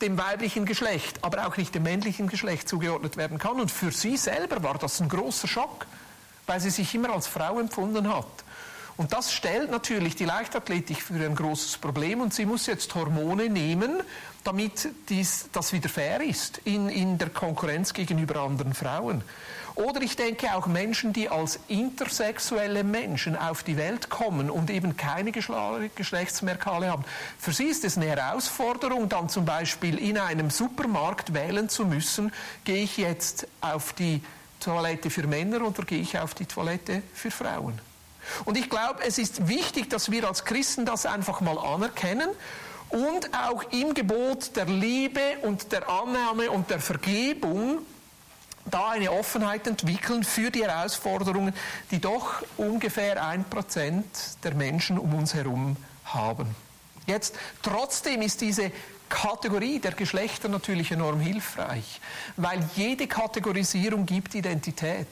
dem 0.00 0.18
weiblichen 0.18 0.64
Geschlecht, 0.64 1.22
aber 1.22 1.46
auch 1.46 1.56
nicht 1.56 1.74
dem 1.74 1.84
männlichen 1.84 2.28
Geschlecht 2.28 2.68
zugeordnet 2.68 3.16
werden 3.16 3.38
kann. 3.38 3.60
Und 3.60 3.70
für 3.70 3.90
sie 3.90 4.16
selber 4.16 4.62
war 4.62 4.78
das 4.78 5.00
ein 5.00 5.08
großer 5.08 5.48
Schock, 5.48 5.86
weil 6.46 6.60
sie 6.60 6.70
sich 6.70 6.94
immer 6.94 7.10
als 7.10 7.26
Frau 7.26 7.58
empfunden 7.58 8.12
hat. 8.14 8.26
Und 8.96 9.12
das 9.12 9.32
stellt 9.32 9.70
natürlich 9.70 10.14
die 10.14 10.24
Leichtathletik 10.24 11.02
für 11.02 11.14
ein 11.14 11.34
großes 11.34 11.78
Problem 11.78 12.20
und 12.20 12.32
sie 12.32 12.46
muss 12.46 12.66
jetzt 12.66 12.94
Hormone 12.94 13.48
nehmen, 13.48 14.00
damit 14.44 14.88
dies, 15.08 15.48
das 15.52 15.72
wieder 15.72 15.88
fair 15.88 16.20
ist 16.22 16.58
in, 16.58 16.88
in 16.88 17.18
der 17.18 17.30
Konkurrenz 17.30 17.92
gegenüber 17.92 18.40
anderen 18.40 18.72
Frauen. 18.72 19.22
Oder 19.74 20.02
ich 20.02 20.14
denke 20.14 20.54
auch 20.54 20.66
Menschen, 20.66 21.12
die 21.12 21.28
als 21.28 21.58
intersexuelle 21.66 22.84
Menschen 22.84 23.36
auf 23.36 23.64
die 23.64 23.76
Welt 23.76 24.08
kommen 24.08 24.48
und 24.48 24.70
eben 24.70 24.96
keine 24.96 25.32
Geschlechtsmerkmale 25.32 26.90
haben. 26.90 27.04
Für 27.40 27.52
sie 27.52 27.64
ist 27.64 27.84
es 27.84 27.96
eine 27.96 28.06
Herausforderung, 28.06 29.08
dann 29.08 29.28
zum 29.28 29.44
Beispiel 29.44 29.98
in 29.98 30.16
einem 30.16 30.50
Supermarkt 30.50 31.34
wählen 31.34 31.68
zu 31.68 31.86
müssen, 31.86 32.32
gehe 32.62 32.84
ich 32.84 32.98
jetzt 32.98 33.48
auf 33.60 33.92
die 33.94 34.22
Toilette 34.60 35.10
für 35.10 35.26
Männer 35.26 35.66
oder 35.66 35.82
gehe 35.82 36.00
ich 36.00 36.18
auf 36.18 36.34
die 36.34 36.46
Toilette 36.46 37.02
für 37.12 37.32
Frauen. 37.32 37.80
Und 38.44 38.56
ich 38.56 38.70
glaube, 38.70 39.02
es 39.04 39.18
ist 39.18 39.48
wichtig, 39.48 39.90
dass 39.90 40.10
wir 40.10 40.26
als 40.26 40.44
Christen 40.44 40.86
das 40.86 41.04
einfach 41.04 41.40
mal 41.40 41.58
anerkennen 41.58 42.28
und 42.90 43.30
auch 43.34 43.64
im 43.72 43.92
Gebot 43.92 44.54
der 44.54 44.66
Liebe 44.66 45.20
und 45.42 45.72
der 45.72 45.88
Annahme 45.88 46.50
und 46.50 46.70
der 46.70 46.78
Vergebung 46.78 47.78
da 48.66 48.90
eine 48.90 49.12
Offenheit 49.12 49.66
entwickeln 49.66 50.24
für 50.24 50.50
die 50.50 50.62
Herausforderungen, 50.64 51.54
die 51.90 52.00
doch 52.00 52.42
ungefähr 52.56 53.24
ein 53.24 53.44
Prozent 53.44 54.04
der 54.42 54.54
Menschen 54.54 54.98
um 54.98 55.14
uns 55.14 55.34
herum 55.34 55.76
haben. 56.04 56.54
Jetzt 57.06 57.36
trotzdem 57.62 58.22
ist 58.22 58.40
diese 58.40 58.72
Kategorie 59.08 59.78
der 59.78 59.92
Geschlechter 59.92 60.48
natürlich 60.48 60.90
enorm 60.90 61.20
hilfreich, 61.20 62.00
weil 62.36 62.66
jede 62.74 63.06
Kategorisierung 63.06 64.06
gibt 64.06 64.34
Identität. 64.34 65.06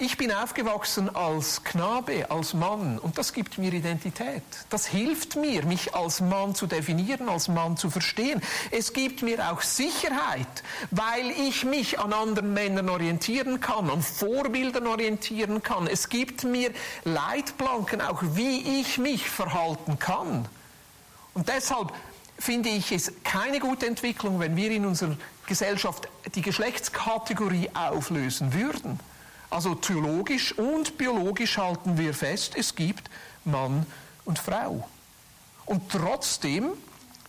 Ich 0.00 0.16
bin 0.16 0.32
aufgewachsen 0.32 1.14
als 1.14 1.62
Knabe, 1.62 2.28
als 2.28 2.52
Mann 2.52 2.98
und 2.98 3.16
das 3.16 3.32
gibt 3.32 3.58
mir 3.58 3.72
Identität. 3.72 4.42
Das 4.68 4.86
hilft 4.86 5.36
mir, 5.36 5.64
mich 5.66 5.94
als 5.94 6.20
Mann 6.20 6.56
zu 6.56 6.66
definieren, 6.66 7.28
als 7.28 7.46
Mann 7.46 7.76
zu 7.76 7.90
verstehen. 7.90 8.42
Es 8.72 8.92
gibt 8.92 9.22
mir 9.22 9.52
auch 9.52 9.62
Sicherheit, 9.62 10.64
weil 10.90 11.30
ich 11.30 11.64
mich 11.64 12.00
an 12.00 12.12
anderen 12.12 12.52
Männern 12.52 12.88
orientieren 12.88 13.60
kann, 13.60 13.88
an 13.88 14.02
Vorbildern 14.02 14.88
orientieren 14.88 15.62
kann. 15.62 15.86
Es 15.86 16.08
gibt 16.08 16.42
mir 16.42 16.72
Leitplanken, 17.04 18.00
auch 18.00 18.20
wie 18.20 18.80
ich 18.80 18.98
mich 18.98 19.30
verhalten 19.30 20.00
kann. 20.00 20.48
Und 21.34 21.48
deshalb 21.48 21.92
finde 22.36 22.68
ich 22.68 22.90
es 22.90 23.12
keine 23.22 23.60
gute 23.60 23.86
Entwicklung, 23.86 24.40
wenn 24.40 24.56
wir 24.56 24.72
in 24.72 24.86
unserer 24.86 25.16
Gesellschaft 25.46 26.08
die 26.34 26.42
Geschlechtskategorie 26.42 27.70
auflösen 27.74 28.52
würden. 28.52 28.98
Also 29.54 29.76
theologisch 29.76 30.58
und 30.58 30.98
biologisch 30.98 31.58
halten 31.58 31.96
wir 31.96 32.12
fest, 32.12 32.54
es 32.56 32.74
gibt 32.74 33.08
Mann 33.44 33.86
und 34.24 34.40
Frau. 34.40 34.88
Und 35.64 35.92
trotzdem 35.92 36.70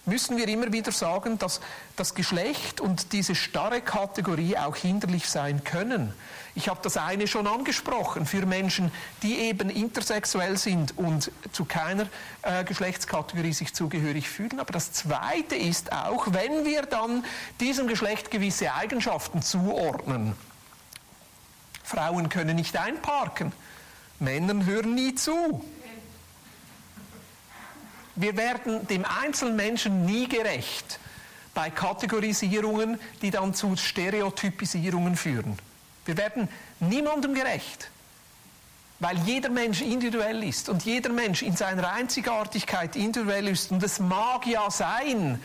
müssen 0.08 0.36
wir 0.36 0.48
immer 0.48 0.74
wieder 0.74 0.92
sagen, 0.92 1.38
dass 1.38 1.62
das 1.96 2.16
Geschlecht 2.16 2.82
und 2.82 3.14
diese 3.14 3.36
starre 3.36 3.80
Kategorie 3.80 4.58
auch 4.58 4.76
hinderlich 4.76 5.30
sein 5.30 5.64
können. 5.64 6.16
Ich 6.56 6.68
habe 6.68 6.80
das 6.82 6.98
eine 6.98 7.28
schon 7.28 7.46
angesprochen, 7.46 8.26
für 8.26 8.48
Menschen, 8.48 8.92
die 9.22 9.38
eben 9.38 9.70
intersexuell 9.70 10.58
sind 10.58 10.98
und 10.98 11.30
zu 11.52 11.64
keiner 11.66 12.08
äh, 12.42 12.64
Geschlechtskategorie 12.64 13.54
sich 13.54 13.76
zugehörig 13.76 14.30
fühlen. 14.30 14.60
Aber 14.60 14.74
das 14.74 14.92
Zweite 14.94 15.56
ist 15.56 15.92
auch, 15.92 16.26
wenn 16.34 16.66
wir 16.66 16.88
dann 16.88 17.24
diesem 17.60 17.86
Geschlecht 17.86 18.32
gewisse 18.32 18.74
Eigenschaften 18.74 19.44
zuordnen, 19.44 20.34
Frauen 21.86 22.30
können 22.30 22.56
nicht 22.56 22.76
einparken. 22.78 23.54
Männern 24.20 24.66
hören 24.66 24.96
nie 24.96 25.14
zu. 25.16 25.64
Wir 28.16 28.36
werden 28.38 28.88
dem 28.88 29.06
einzelnen 29.06 29.56
Menschen 29.56 30.06
nie 30.06 30.28
gerecht 30.28 31.00
bei 31.54 31.70
Kategorisierungen, 31.70 33.00
die 33.22 33.30
dann 33.30 33.54
zu 33.54 33.76
Stereotypisierungen 33.76 35.16
führen. 35.16 35.58
Wir 36.06 36.18
werden 36.18 36.48
niemandem 36.80 37.34
gerecht, 37.34 37.90
weil 39.00 39.18
jeder 39.20 39.50
Mensch 39.50 39.82
individuell 39.82 40.44
ist 40.44 40.70
und 40.70 40.84
jeder 40.86 41.10
Mensch 41.12 41.42
in 41.42 41.56
seiner 41.56 41.92
Einzigartigkeit 41.92 42.96
individuell 42.96 43.48
ist. 43.48 43.72
Und 43.72 43.84
es 43.84 44.00
mag 44.00 44.48
ja 44.48 44.72
sein, 44.72 45.42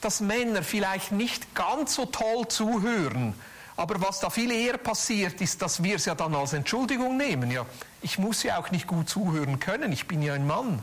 dass 0.00 0.20
Männer 0.20 0.62
vielleicht 0.62 1.12
nicht 1.12 1.54
ganz 1.54 1.94
so 1.94 2.06
toll 2.06 2.46
zuhören, 2.48 3.34
aber 3.76 4.00
was 4.00 4.20
da 4.20 4.30
viel 4.30 4.50
eher 4.50 4.78
passiert, 4.78 5.40
ist, 5.40 5.62
dass 5.62 5.82
wir 5.82 5.96
es 5.96 6.04
ja 6.04 6.14
dann 6.14 6.34
als 6.34 6.52
Entschuldigung 6.52 7.16
nehmen. 7.16 7.50
Ja, 7.50 7.66
ich 8.02 8.18
muss 8.18 8.42
ja 8.42 8.58
auch 8.58 8.70
nicht 8.70 8.86
gut 8.86 9.08
zuhören 9.08 9.60
können, 9.60 9.92
ich 9.92 10.06
bin 10.06 10.22
ja 10.22 10.34
ein 10.34 10.46
Mann. 10.46 10.82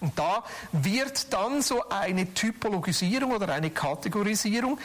Und 0.00 0.18
da 0.18 0.44
wird 0.72 1.32
dann 1.32 1.62
so 1.62 1.88
eine 1.88 2.34
Typologisierung 2.34 3.32
oder 3.32 3.52
eine 3.52 3.70
Kategorisierung 3.70 4.78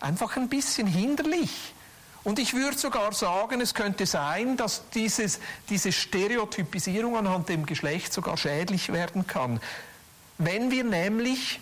einfach 0.00 0.36
ein 0.36 0.48
bisschen 0.48 0.86
hinderlich. 0.86 1.72
Und 2.24 2.40
ich 2.40 2.54
würde 2.54 2.76
sogar 2.76 3.12
sagen, 3.12 3.60
es 3.60 3.72
könnte 3.72 4.04
sein, 4.04 4.56
dass 4.56 4.82
dieses, 4.90 5.38
diese 5.70 5.92
Stereotypisierung 5.92 7.16
anhand 7.16 7.48
dem 7.48 7.66
Geschlecht 7.66 8.12
sogar 8.12 8.36
schädlich 8.36 8.92
werden 8.92 9.26
kann. 9.26 9.60
Wenn 10.36 10.70
wir 10.70 10.82
nämlich 10.82 11.60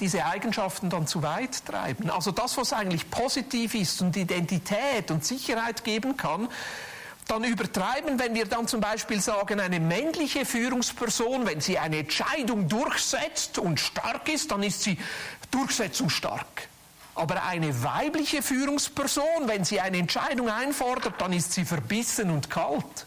diese 0.00 0.24
Eigenschaften 0.24 0.90
dann 0.90 1.06
zu 1.06 1.22
weit 1.22 1.64
treiben. 1.64 2.10
Also 2.10 2.30
das, 2.30 2.56
was 2.56 2.72
eigentlich 2.72 3.10
positiv 3.10 3.74
ist 3.74 4.00
und 4.02 4.16
Identität 4.16 5.10
und 5.10 5.24
Sicherheit 5.24 5.84
geben 5.84 6.16
kann, 6.16 6.48
dann 7.26 7.44
übertreiben, 7.44 8.18
wenn 8.18 8.34
wir 8.34 8.46
dann 8.46 8.66
zum 8.66 8.80
Beispiel 8.80 9.20
sagen, 9.20 9.60
eine 9.60 9.78
männliche 9.78 10.44
Führungsperson, 10.44 11.46
wenn 11.46 11.60
sie 11.60 11.78
eine 11.78 11.98
Entscheidung 11.98 12.68
durchsetzt 12.68 13.58
und 13.58 13.78
stark 13.78 14.28
ist, 14.28 14.50
dann 14.50 14.64
ist 14.64 14.82
sie 14.82 14.98
durchsetzungsstark. 15.52 16.68
Aber 17.14 17.44
eine 17.44 17.84
weibliche 17.84 18.42
Führungsperson, 18.42 19.46
wenn 19.46 19.64
sie 19.64 19.80
eine 19.80 19.98
Entscheidung 19.98 20.48
einfordert, 20.48 21.20
dann 21.20 21.32
ist 21.32 21.52
sie 21.52 21.64
verbissen 21.64 22.30
und 22.30 22.50
kalt. 22.50 23.06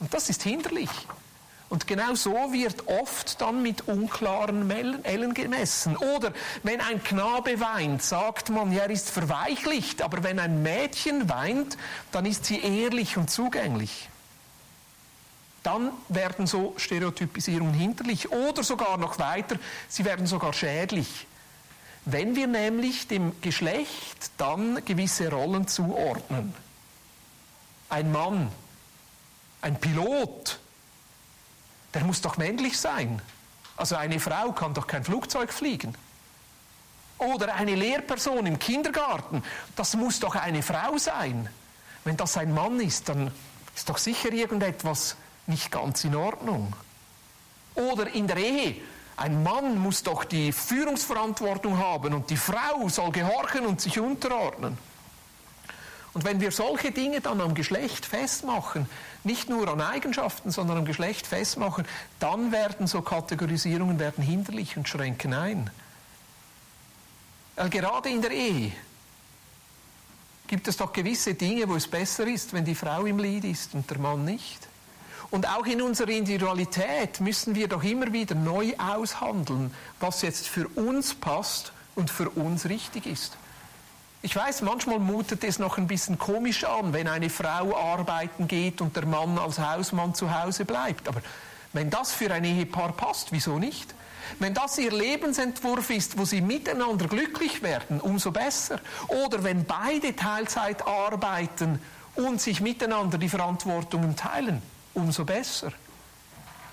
Und 0.00 0.12
das 0.12 0.28
ist 0.30 0.42
hinderlich. 0.42 0.90
Und 1.74 1.88
genau 1.88 2.14
so 2.14 2.52
wird 2.52 2.86
oft 2.86 3.40
dann 3.40 3.60
mit 3.60 3.88
unklaren 3.88 4.70
Ellen 5.02 5.34
gemessen. 5.34 5.96
Oder 5.96 6.32
wenn 6.62 6.80
ein 6.80 7.02
Knabe 7.02 7.58
weint, 7.58 8.00
sagt 8.00 8.48
man, 8.50 8.70
er 8.70 8.88
ist 8.90 9.10
verweichlicht. 9.10 10.00
Aber 10.00 10.22
wenn 10.22 10.38
ein 10.38 10.62
Mädchen 10.62 11.28
weint, 11.28 11.76
dann 12.12 12.26
ist 12.26 12.44
sie 12.44 12.60
ehrlich 12.60 13.16
und 13.16 13.28
zugänglich. 13.28 14.08
Dann 15.64 15.90
werden 16.08 16.46
so 16.46 16.74
Stereotypisierungen 16.76 17.74
hinterlich. 17.74 18.30
Oder 18.30 18.62
sogar 18.62 18.96
noch 18.96 19.18
weiter, 19.18 19.56
sie 19.88 20.04
werden 20.04 20.28
sogar 20.28 20.52
schädlich. 20.52 21.26
Wenn 22.04 22.36
wir 22.36 22.46
nämlich 22.46 23.08
dem 23.08 23.32
Geschlecht 23.40 24.30
dann 24.36 24.84
gewisse 24.84 25.28
Rollen 25.28 25.66
zuordnen. 25.66 26.54
Ein 27.88 28.12
Mann, 28.12 28.52
ein 29.60 29.80
Pilot, 29.80 30.60
der 31.94 32.04
muss 32.04 32.20
doch 32.20 32.36
männlich 32.36 32.78
sein. 32.78 33.22
Also 33.76 33.96
eine 33.96 34.20
Frau 34.20 34.52
kann 34.52 34.74
doch 34.74 34.86
kein 34.86 35.04
Flugzeug 35.04 35.52
fliegen. 35.52 35.94
Oder 37.18 37.54
eine 37.54 37.74
Lehrperson 37.74 38.44
im 38.46 38.58
Kindergarten, 38.58 39.42
das 39.76 39.94
muss 39.94 40.20
doch 40.20 40.34
eine 40.34 40.62
Frau 40.62 40.98
sein. 40.98 41.48
Wenn 42.02 42.16
das 42.16 42.36
ein 42.36 42.52
Mann 42.52 42.80
ist, 42.80 43.08
dann 43.08 43.30
ist 43.74 43.88
doch 43.88 43.98
sicher 43.98 44.32
irgendetwas 44.32 45.16
nicht 45.46 45.70
ganz 45.70 46.04
in 46.04 46.14
Ordnung. 46.14 46.74
Oder 47.74 48.12
in 48.12 48.26
der 48.26 48.36
Ehe, 48.36 48.76
ein 49.16 49.42
Mann 49.42 49.78
muss 49.78 50.02
doch 50.02 50.24
die 50.24 50.52
Führungsverantwortung 50.52 51.78
haben 51.78 52.14
und 52.14 52.30
die 52.30 52.36
Frau 52.36 52.88
soll 52.88 53.12
gehorchen 53.12 53.64
und 53.66 53.80
sich 53.80 53.98
unterordnen. 53.98 54.76
Und 56.14 56.24
wenn 56.24 56.40
wir 56.40 56.52
solche 56.52 56.92
Dinge 56.92 57.20
dann 57.20 57.40
am 57.40 57.54
Geschlecht 57.54 58.06
festmachen, 58.06 58.88
nicht 59.24 59.48
nur 59.48 59.68
an 59.68 59.80
Eigenschaften, 59.80 60.52
sondern 60.52 60.78
am 60.78 60.84
Geschlecht 60.84 61.26
festmachen, 61.26 61.84
dann 62.20 62.52
werden 62.52 62.86
so 62.86 63.02
Kategorisierungen 63.02 63.98
werden 63.98 64.22
hinderlich 64.22 64.76
und 64.76 64.88
schränken 64.88 65.34
ein. 65.34 65.70
Weil 67.56 67.68
gerade 67.68 68.08
in 68.10 68.22
der 68.22 68.30
Ehe 68.30 68.72
gibt 70.46 70.68
es 70.68 70.76
doch 70.76 70.92
gewisse 70.92 71.34
Dinge, 71.34 71.68
wo 71.68 71.74
es 71.74 71.88
besser 71.88 72.26
ist, 72.28 72.52
wenn 72.52 72.64
die 72.64 72.76
Frau 72.76 73.06
im 73.06 73.18
Lied 73.18 73.44
ist 73.44 73.74
und 73.74 73.90
der 73.90 73.98
Mann 73.98 74.24
nicht. 74.24 74.68
Und 75.32 75.48
auch 75.48 75.66
in 75.66 75.82
unserer 75.82 76.10
Individualität 76.10 77.20
müssen 77.20 77.56
wir 77.56 77.66
doch 77.66 77.82
immer 77.82 78.12
wieder 78.12 78.36
neu 78.36 78.72
aushandeln, 78.78 79.74
was 79.98 80.22
jetzt 80.22 80.46
für 80.46 80.68
uns 80.68 81.12
passt 81.12 81.72
und 81.96 82.08
für 82.08 82.30
uns 82.30 82.68
richtig 82.68 83.06
ist. 83.06 83.36
Ich 84.24 84.34
weiß, 84.34 84.62
manchmal 84.62 85.00
mutet 85.00 85.44
es 85.44 85.58
noch 85.58 85.76
ein 85.76 85.86
bisschen 85.86 86.16
komisch 86.16 86.64
an, 86.64 86.94
wenn 86.94 87.08
eine 87.08 87.28
Frau 87.28 87.76
arbeiten 87.76 88.48
geht 88.48 88.80
und 88.80 88.96
der 88.96 89.04
Mann 89.04 89.36
als 89.36 89.58
Hausmann 89.58 90.14
zu 90.14 90.34
Hause 90.34 90.64
bleibt. 90.64 91.08
Aber 91.08 91.20
wenn 91.74 91.90
das 91.90 92.14
für 92.14 92.32
ein 92.32 92.42
Ehepaar 92.42 92.92
passt, 92.92 93.32
wieso 93.32 93.58
nicht? 93.58 93.94
Wenn 94.38 94.54
das 94.54 94.78
ihr 94.78 94.92
Lebensentwurf 94.92 95.90
ist, 95.90 96.16
wo 96.16 96.24
sie 96.24 96.40
miteinander 96.40 97.06
glücklich 97.06 97.60
werden, 97.60 98.00
umso 98.00 98.30
besser. 98.30 98.80
Oder 99.08 99.44
wenn 99.44 99.66
beide 99.66 100.16
Teilzeit 100.16 100.86
arbeiten 100.86 101.78
und 102.14 102.40
sich 102.40 102.62
miteinander 102.62 103.18
die 103.18 103.28
Verantwortungen 103.28 104.16
teilen, 104.16 104.62
umso 104.94 105.26
besser. 105.26 105.70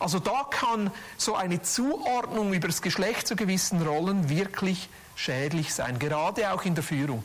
Also 0.02 0.18
da 0.18 0.46
kann 0.50 0.92
so 1.16 1.36
eine 1.36 1.62
Zuordnung 1.62 2.54
über 2.54 2.68
das 2.68 2.82
Geschlecht 2.82 3.28
zu 3.28 3.36
gewissen 3.36 3.86
Rollen 3.86 4.30
wirklich 4.30 4.90
schädlich 5.16 5.74
sein, 5.74 6.00
gerade 6.00 6.52
auch 6.52 6.64
in 6.64 6.74
der 6.74 6.84
Führung. 6.84 7.24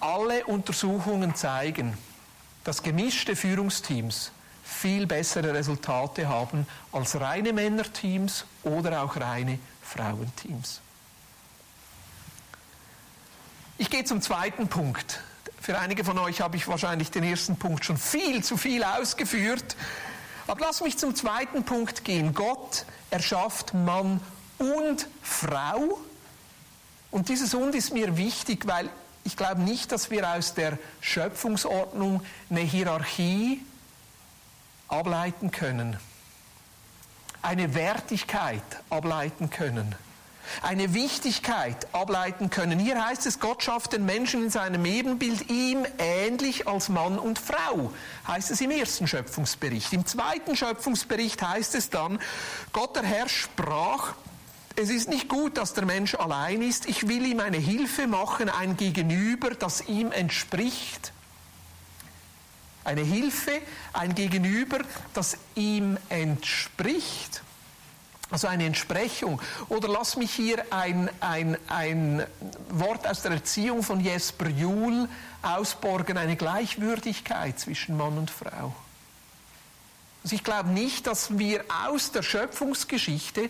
Alle 0.00 0.46
Untersuchungen 0.46 1.34
zeigen, 1.34 1.96
dass 2.64 2.82
gemischte 2.82 3.36
Führungsteams 3.36 4.32
viel 4.64 5.06
bessere 5.06 5.52
Resultate 5.52 6.28
haben 6.28 6.66
als 6.90 7.20
reine 7.20 7.52
Männerteams 7.52 8.46
oder 8.62 9.02
auch 9.02 9.16
reine 9.16 9.58
Frauenteams. 9.82 10.80
Ich 13.76 13.90
gehe 13.90 14.04
zum 14.04 14.22
zweiten 14.22 14.68
Punkt. 14.68 15.20
Für 15.60 15.78
einige 15.78 16.02
von 16.02 16.18
euch 16.18 16.40
habe 16.40 16.56
ich 16.56 16.66
wahrscheinlich 16.66 17.10
den 17.10 17.24
ersten 17.24 17.56
Punkt 17.56 17.84
schon 17.84 17.98
viel 17.98 18.42
zu 18.42 18.56
viel 18.56 18.82
ausgeführt. 18.82 19.76
Aber 20.46 20.60
lass 20.60 20.80
mich 20.80 20.96
zum 20.96 21.14
zweiten 21.14 21.64
Punkt 21.64 22.04
gehen. 22.04 22.34
Gott 22.34 22.84
erschafft 23.10 23.74
Mann 23.74 24.20
und 24.58 25.08
Frau. 25.22 25.98
Und 27.10 27.28
dieses 27.28 27.54
Und 27.54 27.74
ist 27.74 27.92
mir 27.92 28.16
wichtig, 28.16 28.66
weil 28.66 28.88
ich 29.24 29.36
glaube 29.36 29.60
nicht, 29.60 29.90
dass 29.90 30.10
wir 30.10 30.28
aus 30.28 30.54
der 30.54 30.78
Schöpfungsordnung 31.00 32.22
eine 32.48 32.60
Hierarchie 32.60 33.60
ableiten 34.88 35.50
können, 35.50 35.96
eine 37.42 37.74
Wertigkeit 37.74 38.62
ableiten 38.88 39.50
können 39.50 39.96
eine 40.62 40.94
Wichtigkeit 40.94 41.86
ableiten 41.92 42.50
können. 42.50 42.78
Hier 42.78 43.04
heißt 43.04 43.26
es, 43.26 43.40
Gott 43.40 43.62
schafft 43.62 43.92
den 43.92 44.04
Menschen 44.04 44.44
in 44.44 44.50
seinem 44.50 44.84
Ebenbild 44.84 45.50
ihm 45.50 45.86
ähnlich 45.98 46.66
als 46.66 46.88
Mann 46.88 47.18
und 47.18 47.38
Frau, 47.38 47.92
heißt 48.26 48.50
es 48.50 48.60
im 48.60 48.70
ersten 48.70 49.06
Schöpfungsbericht. 49.06 49.92
Im 49.92 50.06
zweiten 50.06 50.56
Schöpfungsbericht 50.56 51.42
heißt 51.42 51.74
es 51.74 51.90
dann, 51.90 52.18
Gott 52.72 52.96
der 52.96 53.04
Herr 53.04 53.28
sprach, 53.28 54.14
es 54.78 54.90
ist 54.90 55.08
nicht 55.08 55.28
gut, 55.28 55.56
dass 55.56 55.72
der 55.72 55.86
Mensch 55.86 56.14
allein 56.14 56.60
ist, 56.60 56.86
ich 56.86 57.08
will 57.08 57.24
ihm 57.24 57.40
eine 57.40 57.56
Hilfe 57.56 58.06
machen, 58.06 58.50
ein 58.50 58.76
Gegenüber, 58.76 59.50
das 59.50 59.88
ihm 59.88 60.12
entspricht. 60.12 61.12
Eine 62.84 63.00
Hilfe, 63.00 63.52
ein 63.94 64.14
Gegenüber, 64.14 64.78
das 65.14 65.38
ihm 65.54 65.96
entspricht. 66.10 67.42
Also 68.30 68.48
eine 68.48 68.64
Entsprechung. 68.64 69.40
Oder 69.68 69.88
lass 69.88 70.16
mich 70.16 70.32
hier 70.32 70.64
ein, 70.70 71.08
ein, 71.20 71.56
ein 71.68 72.26
Wort 72.70 73.06
aus 73.06 73.22
der 73.22 73.32
Erziehung 73.32 73.82
von 73.82 74.00
Jesper 74.00 74.48
Juhl 74.48 75.08
ausborgen, 75.42 76.18
eine 76.18 76.36
Gleichwürdigkeit 76.36 77.58
zwischen 77.58 77.96
Mann 77.96 78.18
und 78.18 78.30
Frau. 78.30 78.74
Also 80.24 80.34
ich 80.34 80.42
glaube 80.42 80.70
nicht, 80.70 81.06
dass 81.06 81.38
wir 81.38 81.64
aus 81.86 82.10
der 82.10 82.22
Schöpfungsgeschichte 82.22 83.48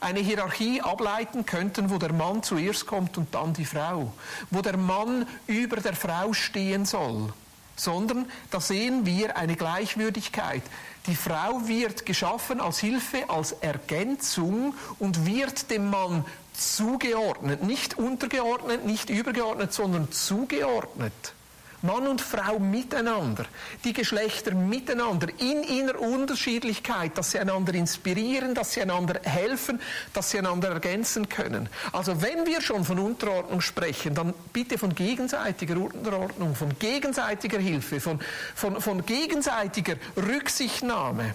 eine 0.00 0.20
Hierarchie 0.20 0.80
ableiten 0.80 1.44
könnten, 1.44 1.90
wo 1.90 1.98
der 1.98 2.14
Mann 2.14 2.42
zuerst 2.42 2.86
kommt 2.86 3.18
und 3.18 3.34
dann 3.34 3.52
die 3.52 3.66
Frau, 3.66 4.12
wo 4.50 4.62
der 4.62 4.78
Mann 4.78 5.26
über 5.46 5.76
der 5.78 5.94
Frau 5.94 6.32
stehen 6.32 6.86
soll, 6.86 7.32
sondern 7.78 8.30
da 8.50 8.60
sehen 8.60 9.06
wir 9.06 9.36
eine 9.36 9.56
Gleichwürdigkeit. 9.56 10.62
Die 11.06 11.16
Frau 11.16 11.66
wird 11.66 12.04
geschaffen 12.04 12.60
als 12.60 12.78
Hilfe, 12.78 13.30
als 13.30 13.52
Ergänzung 13.52 14.74
und 14.98 15.26
wird 15.26 15.70
dem 15.70 15.90
Mann 15.90 16.24
zugeordnet, 16.52 17.62
nicht 17.62 17.96
untergeordnet, 17.96 18.84
nicht 18.84 19.10
übergeordnet, 19.10 19.72
sondern 19.72 20.10
zugeordnet. 20.12 21.34
Mann 21.82 22.08
und 22.08 22.20
Frau 22.20 22.58
miteinander, 22.58 23.44
die 23.84 23.92
Geschlechter 23.92 24.52
miteinander, 24.54 25.28
in 25.38 25.62
ihrer 25.62 26.00
Unterschiedlichkeit, 26.00 27.16
dass 27.16 27.30
sie 27.30 27.38
einander 27.38 27.72
inspirieren, 27.74 28.54
dass 28.54 28.72
sie 28.72 28.82
einander 28.82 29.20
helfen, 29.22 29.80
dass 30.12 30.30
sie 30.30 30.38
einander 30.38 30.70
ergänzen 30.70 31.28
können. 31.28 31.68
Also 31.92 32.20
wenn 32.20 32.46
wir 32.46 32.60
schon 32.60 32.84
von 32.84 32.98
Unterordnung 32.98 33.60
sprechen, 33.60 34.14
dann 34.14 34.34
bitte 34.52 34.76
von 34.76 34.94
gegenseitiger 34.94 35.76
Unterordnung, 35.76 36.56
von 36.56 36.76
gegenseitiger 36.78 37.58
Hilfe, 37.60 38.00
von, 38.00 38.18
von, 38.54 38.80
von 38.80 39.06
gegenseitiger 39.06 39.94
Rücksichtnahme. 40.16 41.34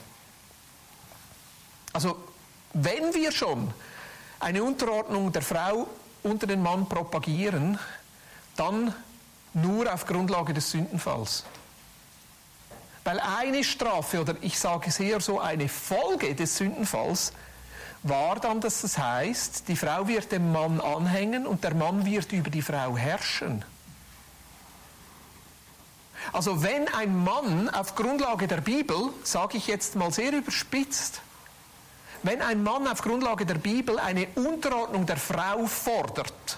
Also 1.94 2.18
wenn 2.74 3.14
wir 3.14 3.32
schon 3.32 3.72
eine 4.40 4.64
Unterordnung 4.64 5.32
der 5.32 5.42
Frau 5.42 5.88
unter 6.24 6.48
den 6.48 6.62
Mann 6.62 6.90
propagieren, 6.90 7.80
dann 8.58 8.94
nur 9.54 9.92
auf 9.94 10.06
Grundlage 10.06 10.54
des 10.54 10.72
Sündenfalls. 10.72 11.44
Weil 13.04 13.20
eine 13.20 13.64
Strafe, 13.64 14.22
oder 14.22 14.36
ich 14.42 14.58
sage 14.58 14.88
es 14.88 15.00
eher 15.00 15.20
so, 15.20 15.40
eine 15.40 15.68
Folge 15.68 16.36
des 16.36 16.58
Sündenfalls 16.58 17.34
war 18.04 18.40
dann, 18.40 18.62
dass 18.62 18.84
es 18.84 18.98
heißt, 18.98 19.68
die 19.68 19.76
Frau 19.76 20.08
wird 20.08 20.32
dem 20.32 20.52
Mann 20.52 20.80
anhängen 20.82 21.48
und 21.48 21.64
der 21.64 21.74
Mann 21.74 22.06
wird 22.06 22.32
über 22.32 22.50
die 22.50 22.62
Frau 22.62 22.98
herrschen. 22.98 23.64
Also 26.32 26.64
wenn 26.64 26.88
ein 26.94 27.24
Mann 27.24 27.70
auf 27.70 27.96
Grundlage 27.96 28.48
der 28.48 28.62
Bibel, 28.62 29.10
sage 29.24 29.58
ich 29.58 29.68
jetzt 29.68 29.96
mal 29.96 30.12
sehr 30.12 30.32
überspitzt, 30.32 31.22
wenn 32.24 32.42
ein 32.42 32.64
Mann 32.64 32.88
auf 32.88 33.02
Grundlage 33.02 33.46
der 33.46 33.56
Bibel 33.56 34.00
eine 34.00 34.28
Unterordnung 34.36 35.06
der 35.06 35.18
Frau 35.18 35.66
fordert, 35.66 36.58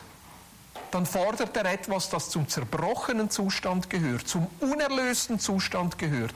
dann 0.95 1.05
fordert 1.05 1.57
er 1.57 1.65
etwas, 1.65 2.09
das 2.09 2.29
zum 2.29 2.47
zerbrochenen 2.47 3.29
Zustand 3.29 3.89
gehört, 3.89 4.29
zum 4.29 4.47
unerlösten 4.61 5.39
Zustand 5.39 5.97
gehört. 5.97 6.33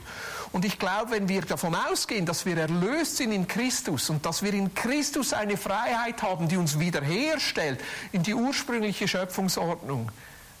Und 0.52 0.66
ich 0.66 0.78
glaube, 0.78 1.12
wenn 1.12 1.30
wir 1.30 1.40
davon 1.40 1.74
ausgehen, 1.74 2.26
dass 2.26 2.44
wir 2.44 2.58
erlöst 2.58 3.16
sind 3.16 3.32
in 3.32 3.48
Christus 3.48 4.10
und 4.10 4.26
dass 4.26 4.42
wir 4.42 4.52
in 4.52 4.74
Christus 4.74 5.32
eine 5.32 5.56
Freiheit 5.56 6.22
haben, 6.22 6.46
die 6.48 6.58
uns 6.58 6.78
wiederherstellt 6.78 7.80
in 8.12 8.22
die 8.22 8.34
ursprüngliche 8.34 9.08
Schöpfungsordnung, 9.08 10.12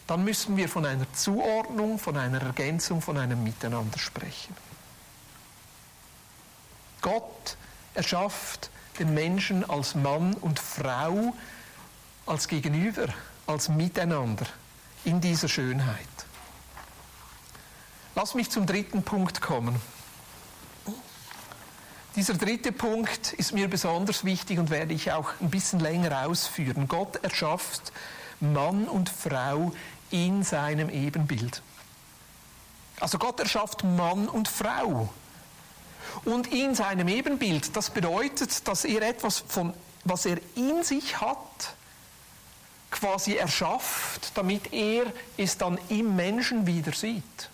dann 0.06 0.24
müssen 0.24 0.56
wir 0.56 0.70
von 0.70 0.86
einer 0.86 1.12
Zuordnung, 1.12 1.98
von 1.98 2.16
einer 2.16 2.40
Ergänzung, 2.40 3.02
von 3.02 3.18
einem 3.18 3.44
Miteinander 3.44 3.98
sprechen. 3.98 4.56
Gott 7.02 7.56
Er 7.92 8.02
schafft 8.02 8.70
den 8.98 9.12
Menschen 9.12 9.68
als 9.68 9.94
Mann 9.94 10.32
und 10.34 10.58
Frau, 10.58 11.34
als 12.24 12.48
Gegenüber, 12.48 13.08
als 13.50 13.68
Miteinander 13.68 14.46
in 15.04 15.20
dieser 15.20 15.48
Schönheit. 15.48 16.06
Lass 18.14 18.34
mich 18.34 18.50
zum 18.50 18.64
dritten 18.64 19.02
Punkt 19.02 19.40
kommen. 19.40 19.80
Dieser 22.16 22.34
dritte 22.34 22.72
Punkt 22.72 23.32
ist 23.34 23.52
mir 23.52 23.68
besonders 23.68 24.24
wichtig 24.24 24.58
und 24.58 24.70
werde 24.70 24.94
ich 24.94 25.12
auch 25.12 25.32
ein 25.40 25.50
bisschen 25.50 25.80
länger 25.80 26.26
ausführen. 26.26 26.88
Gott 26.88 27.22
erschafft 27.22 27.92
Mann 28.40 28.86
und 28.88 29.08
Frau 29.08 29.72
in 30.10 30.42
seinem 30.42 30.88
Ebenbild. 30.88 31.62
Also 32.98 33.18
Gott 33.18 33.40
erschafft 33.40 33.84
Mann 33.84 34.28
und 34.28 34.48
Frau. 34.48 35.08
Und 36.24 36.52
in 36.52 36.74
seinem 36.74 37.08
Ebenbild, 37.08 37.76
das 37.76 37.90
bedeutet, 37.90 38.66
dass 38.66 38.84
er 38.84 39.02
etwas 39.02 39.44
von, 39.46 39.72
was 40.04 40.26
er 40.26 40.38
in 40.56 40.82
sich 40.82 41.20
hat, 41.20 41.74
quasi 42.90 43.34
erschafft, 43.36 44.32
damit 44.36 44.72
er 44.72 45.12
es 45.36 45.56
dann 45.58 45.78
im 45.88 46.16
Menschen 46.16 46.66
wieder 46.66 46.92
sieht. 46.92 47.50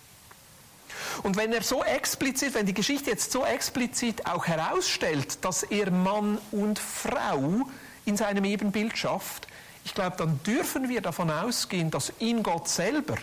Und 1.23 1.37
wenn 1.37 1.53
er 1.53 1.63
so 1.63 1.83
explizit, 1.83 2.53
wenn 2.53 2.65
die 2.65 2.73
Geschichte 2.73 3.09
jetzt 3.09 3.31
so 3.31 3.45
explizit 3.45 4.25
auch 4.25 4.47
herausstellt, 4.47 5.43
dass 5.43 5.63
er 5.63 5.91
Mann 5.91 6.37
und 6.51 6.79
Frau 6.79 7.67
in 8.05 8.17
seinem 8.17 8.45
Ebenbild 8.45 8.97
schafft, 8.97 9.47
ich 9.85 9.93
glaube, 9.93 10.17
dann 10.17 10.41
dürfen 10.43 10.89
wir 10.89 11.01
davon 11.01 11.31
ausgehen, 11.31 11.91
dass 11.91 12.11
in 12.19 12.43
Gott 12.43 12.67
selber, 12.67 13.15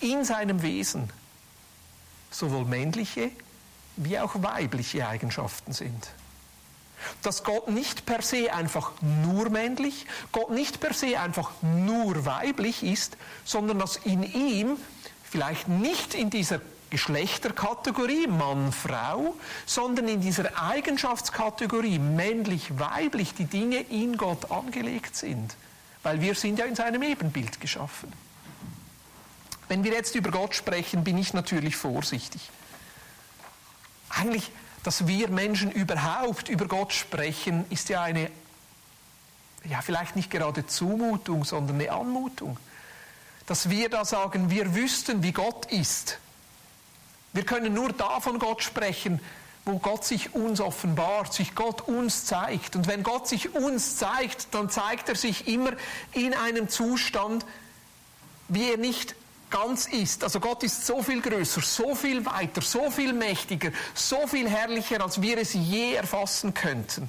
in 0.00 0.24
seinem 0.24 0.62
Wesen, 0.62 1.10
sowohl 2.30 2.64
männliche 2.64 3.30
wie 3.96 4.18
auch 4.18 4.42
weibliche 4.42 5.06
Eigenschaften 5.06 5.72
sind. 5.72 6.08
Dass 7.22 7.44
Gott 7.44 7.68
nicht 7.68 8.06
per 8.06 8.22
se 8.22 8.52
einfach 8.52 8.92
nur 9.00 9.50
männlich, 9.50 10.06
Gott 10.32 10.50
nicht 10.50 10.80
per 10.80 10.94
se 10.94 11.18
einfach 11.20 11.50
nur 11.62 12.24
weiblich 12.26 12.82
ist, 12.82 13.16
sondern 13.44 13.78
dass 13.78 13.96
in 13.96 14.22
ihm 14.22 14.76
vielleicht 15.22 15.68
nicht 15.68 16.14
in 16.14 16.30
dieser 16.30 16.60
Geschlechterkategorie 16.90 18.26
Mann, 18.26 18.70
Frau, 18.70 19.34
sondern 19.64 20.08
in 20.08 20.20
dieser 20.20 20.62
Eigenschaftskategorie 20.62 21.98
männlich, 21.98 22.78
weiblich 22.78 23.32
die 23.32 23.46
Dinge 23.46 23.80
in 23.80 24.18
Gott 24.18 24.50
angelegt 24.50 25.16
sind. 25.16 25.56
Weil 26.02 26.20
wir 26.20 26.34
sind 26.34 26.58
ja 26.58 26.66
in 26.66 26.74
seinem 26.74 27.02
Ebenbild 27.02 27.62
geschaffen. 27.62 28.12
Wenn 29.68 29.84
wir 29.84 29.92
jetzt 29.92 30.14
über 30.16 30.30
Gott 30.30 30.54
sprechen, 30.54 31.02
bin 31.02 31.16
ich 31.16 31.32
natürlich 31.32 31.76
vorsichtig. 31.76 32.50
Eigentlich, 34.10 34.50
dass 34.82 35.06
wir 35.06 35.28
Menschen 35.28 35.70
überhaupt 35.70 36.48
über 36.48 36.66
Gott 36.66 36.92
sprechen, 36.92 37.64
ist 37.70 37.88
ja 37.88 38.02
eine, 38.02 38.30
ja 39.64 39.80
vielleicht 39.80 40.16
nicht 40.16 40.30
gerade 40.30 40.66
Zumutung, 40.66 41.44
sondern 41.44 41.76
eine 41.76 41.92
Anmutung. 41.92 42.56
Dass 43.46 43.70
wir 43.70 43.88
da 43.88 44.04
sagen, 44.04 44.50
wir 44.50 44.74
wüssten, 44.74 45.22
wie 45.22 45.32
Gott 45.32 45.66
ist. 45.66 46.18
Wir 47.32 47.44
können 47.44 47.74
nur 47.74 47.92
da 47.92 48.20
von 48.20 48.38
Gott 48.38 48.62
sprechen, 48.62 49.20
wo 49.64 49.78
Gott 49.78 50.04
sich 50.04 50.34
uns 50.34 50.60
offenbart, 50.60 51.32
sich 51.32 51.54
Gott 51.54 51.82
uns 51.82 52.24
zeigt. 52.24 52.74
Und 52.74 52.88
wenn 52.88 53.02
Gott 53.02 53.28
sich 53.28 53.54
uns 53.54 53.96
zeigt, 53.96 54.48
dann 54.52 54.68
zeigt 54.68 55.08
er 55.08 55.14
sich 55.14 55.46
immer 55.46 55.72
in 56.12 56.34
einem 56.34 56.68
Zustand, 56.68 57.46
wie 58.48 58.70
er 58.70 58.76
nicht 58.76 59.14
ganz 59.52 59.86
ist. 59.86 60.24
Also 60.24 60.40
Gott 60.40 60.64
ist 60.64 60.84
so 60.84 61.00
viel 61.00 61.20
größer, 61.20 61.60
so 61.60 61.94
viel 61.94 62.26
weiter, 62.26 62.60
so 62.60 62.90
viel 62.90 63.12
mächtiger, 63.12 63.70
so 63.94 64.26
viel 64.26 64.48
herrlicher, 64.48 65.00
als 65.00 65.22
wir 65.22 65.38
es 65.38 65.52
je 65.52 65.94
erfassen 65.94 66.54
könnten. 66.54 67.08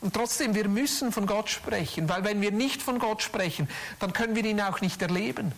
Und 0.00 0.14
trotzdem, 0.14 0.56
wir 0.56 0.66
müssen 0.66 1.12
von 1.12 1.26
Gott 1.26 1.48
sprechen, 1.48 2.08
weil 2.08 2.24
wenn 2.24 2.40
wir 2.40 2.50
nicht 2.50 2.82
von 2.82 2.98
Gott 2.98 3.22
sprechen, 3.22 3.68
dann 4.00 4.12
können 4.12 4.34
wir 4.34 4.44
ihn 4.44 4.60
auch 4.60 4.80
nicht 4.80 5.00
erleben 5.00 5.52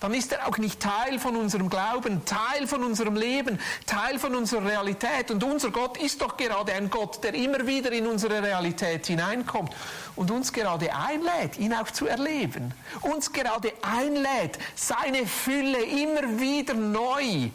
dann 0.00 0.12
ist 0.12 0.32
er 0.32 0.46
auch 0.46 0.58
nicht 0.58 0.80
Teil 0.80 1.18
von 1.18 1.34
unserem 1.36 1.70
Glauben, 1.70 2.24
Teil 2.26 2.66
von 2.66 2.84
unserem 2.84 3.16
Leben, 3.16 3.58
Teil 3.86 4.18
von 4.18 4.34
unserer 4.34 4.66
Realität. 4.66 5.30
Und 5.30 5.42
unser 5.42 5.70
Gott 5.70 5.96
ist 5.96 6.20
doch 6.20 6.36
gerade 6.36 6.72
ein 6.72 6.90
Gott, 6.90 7.24
der 7.24 7.32
immer 7.34 7.66
wieder 7.66 7.90
in 7.92 8.06
unsere 8.06 8.42
Realität 8.42 9.06
hineinkommt 9.06 9.72
und 10.14 10.30
uns 10.30 10.52
gerade 10.52 10.94
einlädt, 10.94 11.58
ihn 11.58 11.72
auch 11.72 11.90
zu 11.90 12.06
erleben. 12.06 12.74
Uns 13.00 13.32
gerade 13.32 13.72
einlädt, 13.80 14.58
seine 14.74 15.26
Fülle 15.26 15.82
immer 15.82 16.38
wieder 16.38 16.74
neu 16.74 17.48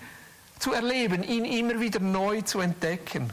zu 0.58 0.73
erleben, 0.73 1.23
ihn 1.23 1.45
immer 1.45 1.80
wieder 1.80 1.99
neu 1.99 2.41
zu 2.41 2.62
entdecken. 2.62 3.32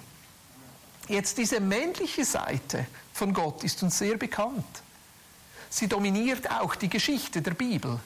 Jetzt 1.09 1.39
diese 1.39 1.61
männliche 1.61 2.25
Seite 2.25 2.87
von 3.15 3.33
Gott 3.33 3.65
ist 3.65 3.83
uns 3.83 3.97
sehr 3.97 4.17
bekannt. 4.17 4.65
Sie 5.71 5.89
dominiert 5.89 6.51
auch 6.51 6.75
die 6.75 6.89
Geschichte 6.89 7.41
der 7.41 7.53
Bibel 7.53 7.99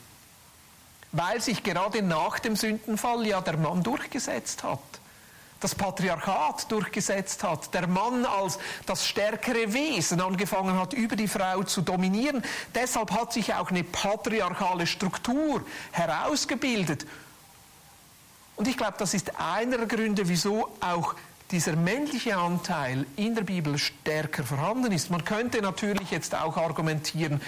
weil 1.13 1.41
sich 1.41 1.63
gerade 1.63 2.03
nach 2.03 2.39
dem 2.39 2.57
Sündenfall 2.57 3.27
ja 3.27 3.41
der 3.41 3.57
Mann 3.57 3.83
durchgesetzt 3.83 4.63
hat. 4.63 4.81
Das 5.61 5.75
Patriarchat 5.75 6.71
durchgesetzt 6.73 7.45
hat, 7.45 7.75
der 7.75 7.87
Mann 7.87 8.25
als 8.25 8.59
das 8.87 9.07
stärkere 9.07 9.75
Wesen 9.75 10.21
angefangen 10.21 10.79
hat, 10.79 10.95
über 10.95 11.17
die 11.17 11.29
Frau 11.29 11.63
zu 11.65 11.83
dominieren. 11.83 12.43
Deshalb 12.75 13.11
hat 13.11 13.35
sich 13.35 13.53
auch 13.53 13.71
eine 13.71 13.85
patriarchale 13.85 14.87
Struktur 14.87 15.63
herausgebildet. 15.93 17.07
Und 18.57 18.69
ich 18.69 18.77
glaube, 18.77 18.95
das 18.99 19.13
ist 19.13 19.39
einer 19.39 19.79
der 19.79 19.87
Gründe, 19.87 20.29
wieso 20.29 20.71
auch 20.81 21.15
dieser 21.51 21.77
männliche 21.77 22.37
Anteil 22.37 23.05
in 23.17 23.35
der 23.35 23.43
Bibel 23.43 23.77
stärker 23.77 24.45
vorhanden 24.45 24.93
ist. 24.93 25.11
Man 25.11 25.25
könnte 25.25 25.61
natürlich 25.61 26.11
jetzt 26.11 26.35
auch 26.35 26.57
argumentieren, 26.57 27.41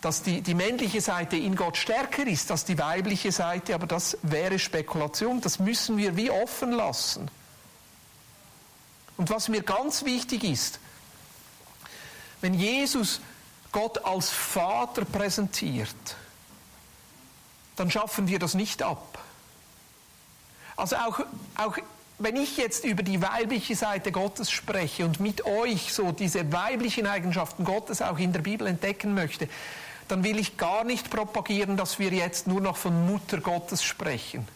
dass 0.00 0.22
die, 0.22 0.40
die 0.40 0.54
männliche 0.54 1.00
Seite 1.00 1.36
in 1.36 1.56
Gott 1.56 1.76
stärker 1.76 2.26
ist 2.26 2.50
als 2.50 2.64
die 2.64 2.78
weibliche 2.78 3.32
Seite, 3.32 3.74
aber 3.74 3.86
das 3.86 4.18
wäre 4.22 4.58
Spekulation, 4.58 5.40
das 5.40 5.58
müssen 5.58 5.96
wir 5.96 6.16
wie 6.16 6.30
offen 6.30 6.72
lassen. 6.72 7.30
Und 9.16 9.30
was 9.30 9.48
mir 9.48 9.62
ganz 9.62 10.04
wichtig 10.04 10.44
ist, 10.44 10.78
wenn 12.40 12.54
Jesus 12.54 13.20
Gott 13.72 14.04
als 14.04 14.30
Vater 14.30 15.04
präsentiert, 15.04 15.88
dann 17.76 17.90
schaffen 17.90 18.28
wir 18.28 18.38
das 18.38 18.54
nicht 18.54 18.82
ab. 18.82 19.18
Also 20.76 20.96
auch, 20.96 21.20
auch 21.56 21.76
wenn 22.18 22.36
ich 22.36 22.56
jetzt 22.56 22.84
über 22.84 23.02
die 23.02 23.20
weibliche 23.20 23.76
Seite 23.76 24.10
Gottes 24.10 24.50
spreche 24.50 25.04
und 25.04 25.20
mit 25.20 25.44
euch 25.44 25.92
so 25.92 26.12
diese 26.12 26.50
weiblichen 26.52 27.06
Eigenschaften 27.06 27.64
Gottes 27.64 28.00
auch 28.00 28.18
in 28.18 28.32
der 28.32 28.40
Bibel 28.40 28.66
entdecken 28.66 29.14
möchte, 29.14 29.48
dann 30.08 30.24
will 30.24 30.38
ich 30.38 30.56
gar 30.56 30.84
nicht 30.84 31.10
propagieren, 31.10 31.76
dass 31.76 31.98
wir 31.98 32.10
jetzt 32.10 32.46
nur 32.46 32.60
noch 32.60 32.76
von 32.76 33.06
Mutter 33.06 33.38
Gottes 33.40 33.82
sprechen. 33.82 34.46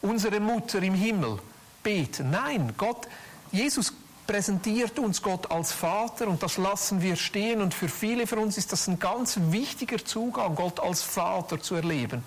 Unsere 0.00 0.40
Mutter 0.40 0.82
im 0.82 0.94
Himmel 0.94 1.38
beten. 1.82 2.30
Nein, 2.30 2.72
Gott, 2.78 3.06
Jesus 3.50 3.92
präsentiert 4.26 4.98
uns 4.98 5.20
Gott 5.20 5.50
als 5.50 5.72
Vater 5.72 6.28
und 6.28 6.42
das 6.42 6.56
lassen 6.56 7.02
wir 7.02 7.16
stehen 7.16 7.60
und 7.60 7.74
für 7.74 7.88
viele 7.88 8.26
von 8.26 8.38
uns 8.38 8.56
ist 8.56 8.72
das 8.72 8.86
ein 8.88 8.98
ganz 8.98 9.38
wichtiger 9.50 10.02
Zugang, 10.02 10.54
Gott 10.54 10.80
als 10.80 11.02
Vater 11.02 11.60
zu 11.60 11.74
erleben. 11.74 12.24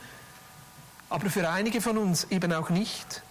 Aber 1.09 1.29
für 1.29 1.49
einige 1.49 1.81
von 1.81 1.97
uns 1.97 2.25
eben 2.29 2.51
auch 2.53 2.69
nicht. 2.69 3.23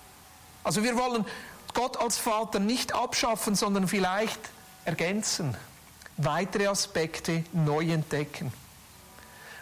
Also 0.64 0.83
wir 0.83 0.96
wollen 0.96 1.24
Gott 1.72 1.96
als 1.96 2.18
Vater 2.18 2.59
nicht 2.59 2.94
abschaffen, 2.94 3.55
sondern 3.55 3.87
vielleicht 3.87 4.40
ergänzen, 4.85 5.57
weitere 6.16 6.66
Aspekte 6.66 7.44
neu 7.53 7.92
entdecken 7.92 8.53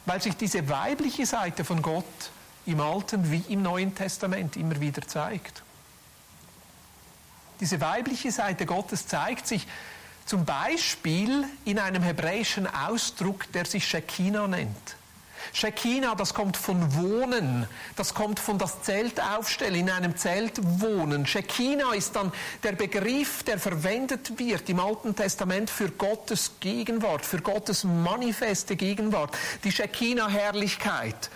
weil 0.04 0.20
sich 0.20 0.36
diese 0.36 0.68
weibliche 0.68 1.26
Seite 1.26 1.64
von 1.64 1.82
Gott 1.82 2.04
im 2.66 2.80
Alten 2.80 3.30
wie 3.30 3.44
im 3.48 3.62
Neuen 3.62 3.94
Testament 3.94 4.56
immer 4.56 4.80
wieder 4.80 5.02
zeigt. 5.02 5.62
Diese 7.60 7.80
weibliche 7.80 8.32
Seite 8.32 8.66
Gottes 8.66 9.06
zeigt 9.06 9.46
sich 9.46 9.66
zum 10.26 10.44
Beispiel 10.44 11.44
in 11.64 11.78
einem 11.78 12.02
hebräischen 12.02 12.66
Ausdruck, 12.66 13.50
der 13.52 13.64
sich 13.64 13.86
Shekinah 13.86 14.48
nennt. 14.48 14.96
Shekinah, 15.52 16.14
das 16.14 16.34
kommt 16.34 16.56
von 16.56 16.94
Wohnen, 16.94 17.66
das 17.96 18.14
kommt 18.14 18.40
von 18.40 18.58
das 18.58 18.82
Zelt 18.82 19.20
aufstellen, 19.20 19.74
in 19.74 19.90
einem 19.90 20.16
Zelt 20.16 20.60
wohnen. 20.80 21.26
Shekinah 21.26 21.94
ist 21.94 22.16
dann 22.16 22.32
der 22.62 22.72
Begriff, 22.72 23.42
der 23.42 23.58
verwendet 23.58 24.38
wird 24.38 24.68
im 24.68 24.80
Alten 24.80 25.14
Testament 25.14 25.70
für 25.70 25.90
Gottes 25.90 26.52
Gegenwart, 26.60 27.24
für 27.26 27.40
Gottes 27.40 27.84
manifeste 27.84 28.76
Gegenwart, 28.76 29.36
die 29.64 29.72
Shekinah-Herrlichkeit. 29.72 31.30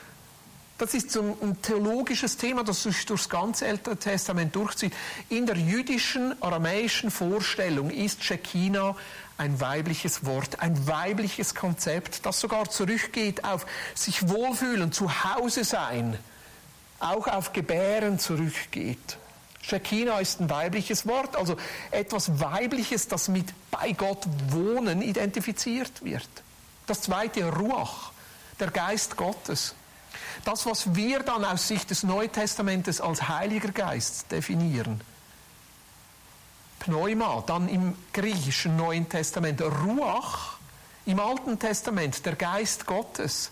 Das 0.78 0.92
ist 0.92 1.10
so 1.10 1.38
ein 1.40 1.62
theologisches 1.62 2.36
Thema, 2.36 2.62
das 2.62 2.82
sich 2.82 3.06
durchs 3.06 3.30
ganze 3.30 3.66
Alte 3.66 3.96
Testament 3.96 4.54
durchzieht. 4.54 4.92
In 5.30 5.46
der 5.46 5.56
jüdischen, 5.56 6.40
aramäischen 6.42 7.10
Vorstellung 7.10 7.88
ist 7.90 8.22
Shekinah 8.22 8.94
ein 9.38 9.60
weibliches 9.60 10.24
Wort, 10.24 10.60
ein 10.60 10.86
weibliches 10.86 11.54
Konzept, 11.54 12.24
das 12.24 12.40
sogar 12.40 12.70
zurückgeht 12.70 13.44
auf 13.44 13.66
sich 13.94 14.28
wohlfühlen, 14.28 14.92
zu 14.92 15.24
Hause 15.24 15.64
sein, 15.64 16.18
auch 17.00 17.26
auf 17.26 17.52
Gebären 17.52 18.18
zurückgeht. 18.18 19.18
Shekinah 19.62 20.20
ist 20.20 20.40
ein 20.40 20.48
weibliches 20.48 21.06
Wort, 21.06 21.36
also 21.36 21.56
etwas 21.90 22.40
Weibliches, 22.40 23.08
das 23.08 23.28
mit 23.28 23.52
bei 23.70 23.92
Gott 23.92 24.24
wohnen 24.50 25.02
identifiziert 25.02 26.04
wird. 26.04 26.28
Das 26.86 27.02
zweite, 27.02 27.52
Ruach, 27.52 28.12
der 28.60 28.70
Geist 28.70 29.16
Gottes. 29.16 29.74
Das, 30.44 30.66
was 30.66 30.94
wir 30.94 31.20
dann 31.20 31.44
aus 31.44 31.66
Sicht 31.66 31.90
des 31.90 32.04
Neuen 32.04 32.30
Testamentes 32.30 33.00
als 33.00 33.28
Heiliger 33.28 33.72
Geist 33.72 34.30
definieren. 34.30 35.00
Pneuma, 36.86 37.42
dann 37.46 37.68
im 37.68 37.96
griechischen 38.12 38.76
Neuen 38.76 39.08
Testament. 39.08 39.60
Ruach 39.60 40.56
im 41.04 41.18
Alten 41.18 41.58
Testament, 41.58 42.24
der 42.24 42.36
Geist 42.36 42.86
Gottes, 42.86 43.50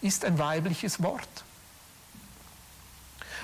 ist 0.00 0.24
ein 0.24 0.38
weibliches 0.38 1.02
Wort. 1.02 1.28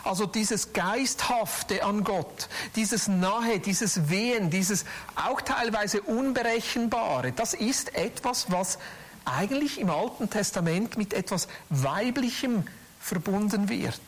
Also 0.05 0.27
dieses 0.27 0.73
Geisthafte 0.73 1.85
an 1.85 2.03
Gott, 2.03 2.49
dieses 2.75 3.07
Nahe, 3.07 3.61
dieses 3.61 4.09
Wehen, 4.09 4.51
dieses 4.51 4.85
auch 5.15 5.41
teilweise 5.41 6.03
Unberechenbare, 6.03 7.31
das 7.31 7.55
ist 7.55 7.95
etwas, 7.95 8.51
was 8.51 8.79
eigentlich 9.25 9.79
im 9.79 9.91
Alten 9.91 10.29
Testament 10.29 10.97
mit 10.97 11.15
etwas 11.15 11.47
Weiblichem 11.71 12.65
verbunden 12.99 13.69
wird. 13.69 14.01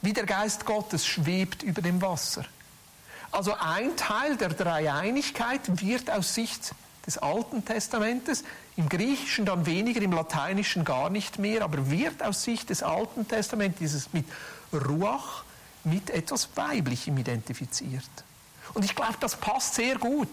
Wie 0.00 0.14
der 0.14 0.24
Geist 0.24 0.64
Gottes 0.64 1.06
schwebt 1.06 1.62
über 1.62 1.82
dem 1.82 2.00
Wasser. 2.00 2.46
Also 3.34 3.52
ein 3.58 3.96
Teil 3.96 4.36
der 4.36 4.50
Dreieinigkeit 4.50 5.60
wird 5.82 6.08
aus 6.08 6.34
Sicht 6.34 6.72
des 7.04 7.18
Alten 7.18 7.64
Testamentes, 7.64 8.44
im 8.76 8.88
Griechischen 8.88 9.44
dann 9.44 9.66
weniger, 9.66 10.00
im 10.02 10.12
Lateinischen 10.12 10.84
gar 10.84 11.10
nicht 11.10 11.40
mehr, 11.40 11.62
aber 11.62 11.90
wird 11.90 12.22
aus 12.22 12.44
Sicht 12.44 12.70
des 12.70 12.84
Alten 12.84 13.26
Testaments 13.26 13.78
dieses 13.80 14.12
mit 14.12 14.24
Ruach, 14.72 15.42
mit 15.82 16.10
etwas 16.10 16.48
Weiblichem 16.54 17.18
identifiziert. 17.18 18.08
Und 18.72 18.84
ich 18.84 18.94
glaube, 18.94 19.16
das 19.18 19.34
passt 19.34 19.74
sehr 19.74 19.96
gut 19.96 20.28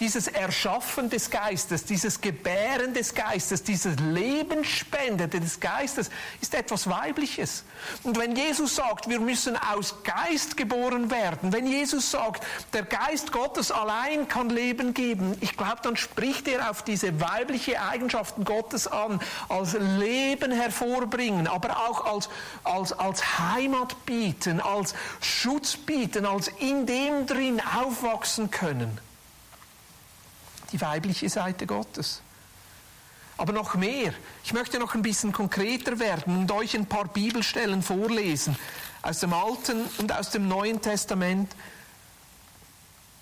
dieses 0.00 0.26
Erschaffen 0.26 1.08
des 1.08 1.30
Geistes, 1.30 1.84
dieses 1.84 2.20
Gebären 2.20 2.94
des 2.94 3.14
Geistes, 3.14 3.62
dieses 3.62 3.96
Lebensspenden 4.00 5.30
des 5.30 5.60
Geistes 5.60 6.10
ist 6.40 6.54
etwas 6.54 6.88
Weibliches. 6.88 7.62
Und 8.02 8.18
wenn 8.18 8.34
Jesus 8.34 8.74
sagt, 8.74 9.08
wir 9.08 9.20
müssen 9.20 9.56
aus 9.56 10.02
Geist 10.02 10.56
geboren 10.56 11.12
werden, 11.12 11.52
wenn 11.52 11.66
Jesus 11.66 12.10
sagt, 12.10 12.44
der 12.72 12.82
Geist 12.82 13.30
Gottes 13.30 13.70
allein 13.70 14.26
kann 14.26 14.50
Leben 14.50 14.94
geben, 14.94 15.36
ich 15.40 15.56
glaube, 15.56 15.78
dann 15.82 15.96
spricht 15.96 16.48
er 16.48 16.70
auf 16.70 16.82
diese 16.82 17.20
weibliche 17.20 17.80
Eigenschaften 17.80 18.44
Gottes 18.44 18.88
an, 18.88 19.20
als 19.48 19.74
Leben 19.74 20.50
hervorbringen, 20.50 21.46
aber 21.46 21.88
auch 21.88 22.04
als, 22.04 22.28
als, 22.64 22.92
als 22.92 23.38
Heimat 23.38 24.04
bieten, 24.06 24.60
als 24.60 24.94
Schutz 25.20 25.76
bieten, 25.76 26.26
als 26.26 26.48
in 26.58 26.84
dem 26.84 27.26
drin 27.26 27.62
aufwachsen 27.80 28.50
können 28.50 28.98
die 30.74 30.80
weibliche 30.80 31.28
Seite 31.28 31.66
Gottes. 31.66 32.20
Aber 33.36 33.52
noch 33.52 33.74
mehr. 33.74 34.12
Ich 34.44 34.52
möchte 34.52 34.78
noch 34.78 34.94
ein 34.94 35.02
bisschen 35.02 35.32
konkreter 35.32 35.98
werden 35.98 36.36
und 36.36 36.50
euch 36.52 36.76
ein 36.76 36.86
paar 36.86 37.06
Bibelstellen 37.06 37.82
vorlesen 37.82 38.56
aus 39.02 39.20
dem 39.20 39.32
Alten 39.32 39.84
und 39.98 40.12
aus 40.12 40.30
dem 40.30 40.48
Neuen 40.48 40.80
Testament, 40.80 41.54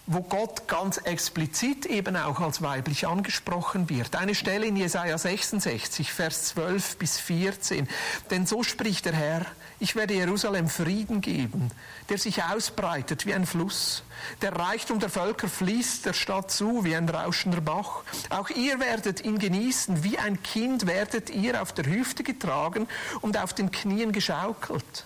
wo 0.07 0.23
Gott 0.23 0.67
ganz 0.67 0.99
explizit 0.99 1.87
eben 1.87 2.17
auch 2.17 2.41
als 2.41 2.63
weiblich 2.63 3.07
angesprochen 3.07 3.89
wird. 3.89 4.17
Eine 4.17 4.35
Stelle 4.35 4.67
in 4.67 4.77
Jesaja 4.77 5.17
66, 5.17 6.13
Vers 6.13 6.45
12 6.45 6.97
bis 6.97 7.19
14. 7.19 7.89
Denn 8.31 8.47
so 8.47 8.63
spricht 8.63 9.05
der 9.05 9.15
Herr, 9.15 9.47
ich 9.83 9.97
werde 9.97 10.15
Jerusalem 10.15 10.69
Frieden 10.69 11.21
geben, 11.21 11.73
der 12.09 12.17
sich 12.17 12.45
ausbreitet 12.45 13.27
wie 13.27 13.35
ein 13.35 13.47
Fluss. 13.47 14.05
Der 14.41 14.55
Reichtum 14.55 15.01
der 15.01 15.11
Völker 15.11 15.49
fließt 15.49 16.07
der 16.07 16.13
Stadt 16.13 16.53
zu 16.53 16.85
wie 16.85 16.95
ein 16.95 17.09
rauschender 17.09 17.61
Bach. 17.61 18.03
Auch 18.31 18.49
ihr 18.51 18.79
werdet 18.79 19.25
ihn 19.25 19.41
genießen, 19.41 20.05
wie 20.05 20.21
ein 20.21 20.41
Kind 20.45 20.87
werdet 20.87 21.31
ihr 21.31 21.61
auf 21.61 21.73
der 21.73 21.87
Hüfte 21.87 22.23
getragen 22.23 22.87
und 23.23 23.37
auf 23.37 23.55
den 23.55 23.73
Knien 23.73 24.13
geschaukelt. 24.13 25.05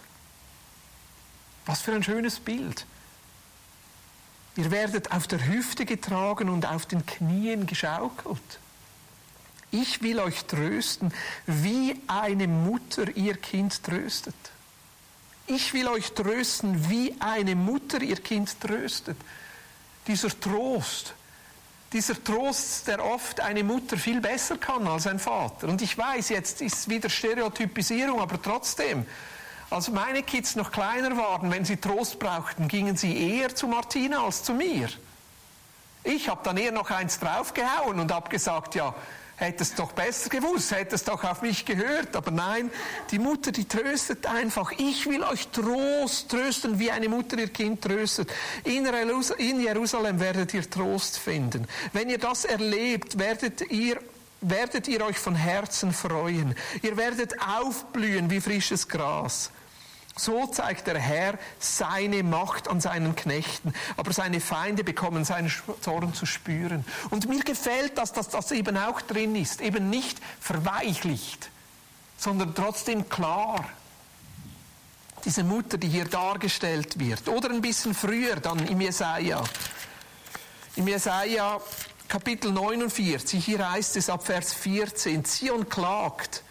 Was 1.65 1.81
für 1.81 1.93
ein 1.93 2.03
schönes 2.03 2.39
Bild. 2.39 2.85
Ihr 4.57 4.71
werdet 4.71 5.11
auf 5.11 5.27
der 5.27 5.47
Hüfte 5.47 5.87
getragen 5.87 6.51
und 6.51 6.67
auf 6.67 6.85
den 6.85 7.07
Knien 7.07 7.67
geschaukelt. 7.67 8.59
Ich 9.71 10.03
will 10.03 10.19
euch 10.19 10.45
trösten, 10.45 11.15
wie 11.47 11.99
eine 12.09 12.47
Mutter 12.47 13.17
ihr 13.17 13.39
Kind 13.39 13.83
tröstet. 13.83 14.35
Ich 15.49 15.73
will 15.73 15.87
euch 15.87 16.13
trösten, 16.13 16.91
wie 16.91 17.15
eine 17.21 17.55
Mutter 17.55 18.03
ihr 18.03 18.17
Kind 18.17 18.61
tröstet. 18.61 19.17
Dieser 20.07 20.29
Trost, 20.41 21.15
dieser 21.93 22.23
Trost, 22.23 22.89
der 22.89 23.05
oft 23.05 23.41
eine 23.41 23.63
Mutter 23.63 23.97
viel 23.97 24.21
besser 24.21 24.59
kann 24.59 24.87
als 24.89 25.07
ein 25.07 25.21
Vater. 25.21 25.69
Und 25.69 25.83
ich 25.83 25.97
weiß, 25.97 26.31
jetzt 26.31 26.61
ist 26.63 26.89
wieder 26.89 27.09
Stereotypisierung, 27.09 28.21
aber 28.21 28.43
trotzdem, 28.43 29.07
als 29.71 29.89
meine 29.89 30.23
Kids 30.25 30.57
noch 30.57 30.73
kleiner 30.73 31.17
waren, 31.17 31.51
wenn 31.51 31.65
sie 31.65 31.77
Trost 31.77 32.19
brauchten, 32.19 32.67
gingen 32.67 32.97
sie 32.97 33.17
eher 33.17 33.55
zu 33.55 33.69
Martina 33.69 34.25
als 34.25 34.43
zu 34.43 34.53
mir. 34.53 34.89
Ich 36.03 36.29
habe 36.29 36.41
dann 36.43 36.57
eher 36.57 36.73
noch 36.73 36.91
eins 36.91 37.19
draufgehauen 37.21 38.01
und 38.01 38.13
habe 38.13 38.29
gesagt, 38.31 38.75
ja, 38.75 38.95
hättest 39.37 39.79
doch 39.79 39.93
besser 39.93 40.31
gewusst, 40.31 40.73
hättest 40.73 41.09
doch 41.09 41.23
auf 41.25 41.43
mich 41.43 41.65
gehört. 41.65 42.17
Aber 42.17 42.31
nein, 42.31 42.71
die 43.11 43.19
Mutter, 43.19 43.53
die 43.53 43.67
tröstet 43.67 44.27
einfach. 44.27 44.73
Ich 44.79 45.07
will 45.07 45.23
euch 45.23 45.49
Trost 45.49 46.31
trösten, 46.31 46.79
wie 46.79 46.91
eine 46.91 47.09
Mutter 47.09 47.39
ihr 47.39 47.49
Kind 47.49 47.83
tröstet. 47.83 48.33
In 48.65 48.85
Jerusalem 49.61 50.21
werdet 50.21 50.55
ihr 50.55 50.69
Trost 50.69 51.19
finden. 51.19 51.67
Wenn 51.93 52.11
ihr 52.11 52.19
das 52.19 52.45
erlebt, 52.45 53.19
werdet 53.19 53.71
ihr 53.71 54.01
werdet 54.43 54.87
ihr 54.87 55.05
euch 55.05 55.19
von 55.19 55.35
Herzen 55.35 55.93
freuen. 55.93 56.55
Ihr 56.83 56.97
werdet 56.97 57.35
aufblühen 57.41 58.31
wie 58.31 58.41
frisches 58.41 58.87
Gras. 58.87 59.51
So 60.19 60.47
zeigt 60.47 60.87
der 60.87 60.99
Herr 60.99 61.39
seine 61.59 62.23
Macht 62.23 62.69
an 62.69 62.81
seinen 62.81 63.15
Knechten, 63.15 63.75
aber 63.99 64.15
seine 64.15 64.41
Feinde 64.41 64.83
bekommen 64.83 65.27
seinen 65.27 65.53
Zorn 65.83 66.15
zu 66.15 66.25
spüren. 66.25 66.87
Und 67.11 67.29
mir 67.29 67.45
gefällt 67.45 67.99
das, 67.99 68.15
dass 68.15 68.31
das 68.31 68.51
eben 68.53 68.79
auch 68.79 69.03
drin 69.03 69.37
ist, 69.37 69.61
eben 69.61 69.91
nicht 69.91 70.19
verweichlicht, 70.41 71.51
sondern 72.17 72.55
trotzdem 72.55 73.11
klar. 73.11 73.69
Diese 75.27 75.45
Mutter, 75.45 75.77
die 75.77 75.89
hier 75.89 76.07
dargestellt 76.07 76.99
wird, 76.99 77.29
oder 77.29 77.51
ein 77.51 77.61
bisschen 77.61 77.95
früher 77.95 78.37
dann 78.37 78.67
im 78.69 78.81
Jesaja. 78.81 79.45
Im 80.77 80.89
Jesaja 80.89 81.61
Kapitel 82.09 82.53
49, 82.53 83.45
hier 83.45 83.71
heißt 83.71 83.97
es 83.97 84.09
ab 84.09 84.25
Vers 84.25 84.55
14, 84.55 85.25
Zion 85.25 85.69
klagt, 85.69 86.43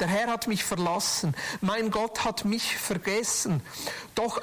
der 0.00 0.08
Herr 0.08 0.28
hat 0.28 0.46
mich 0.46 0.64
verlassen, 0.64 1.34
mein 1.60 1.90
Gott 1.90 2.24
hat 2.24 2.44
mich 2.44 2.76
vergessen. 2.76 3.62
Doch 4.14 4.40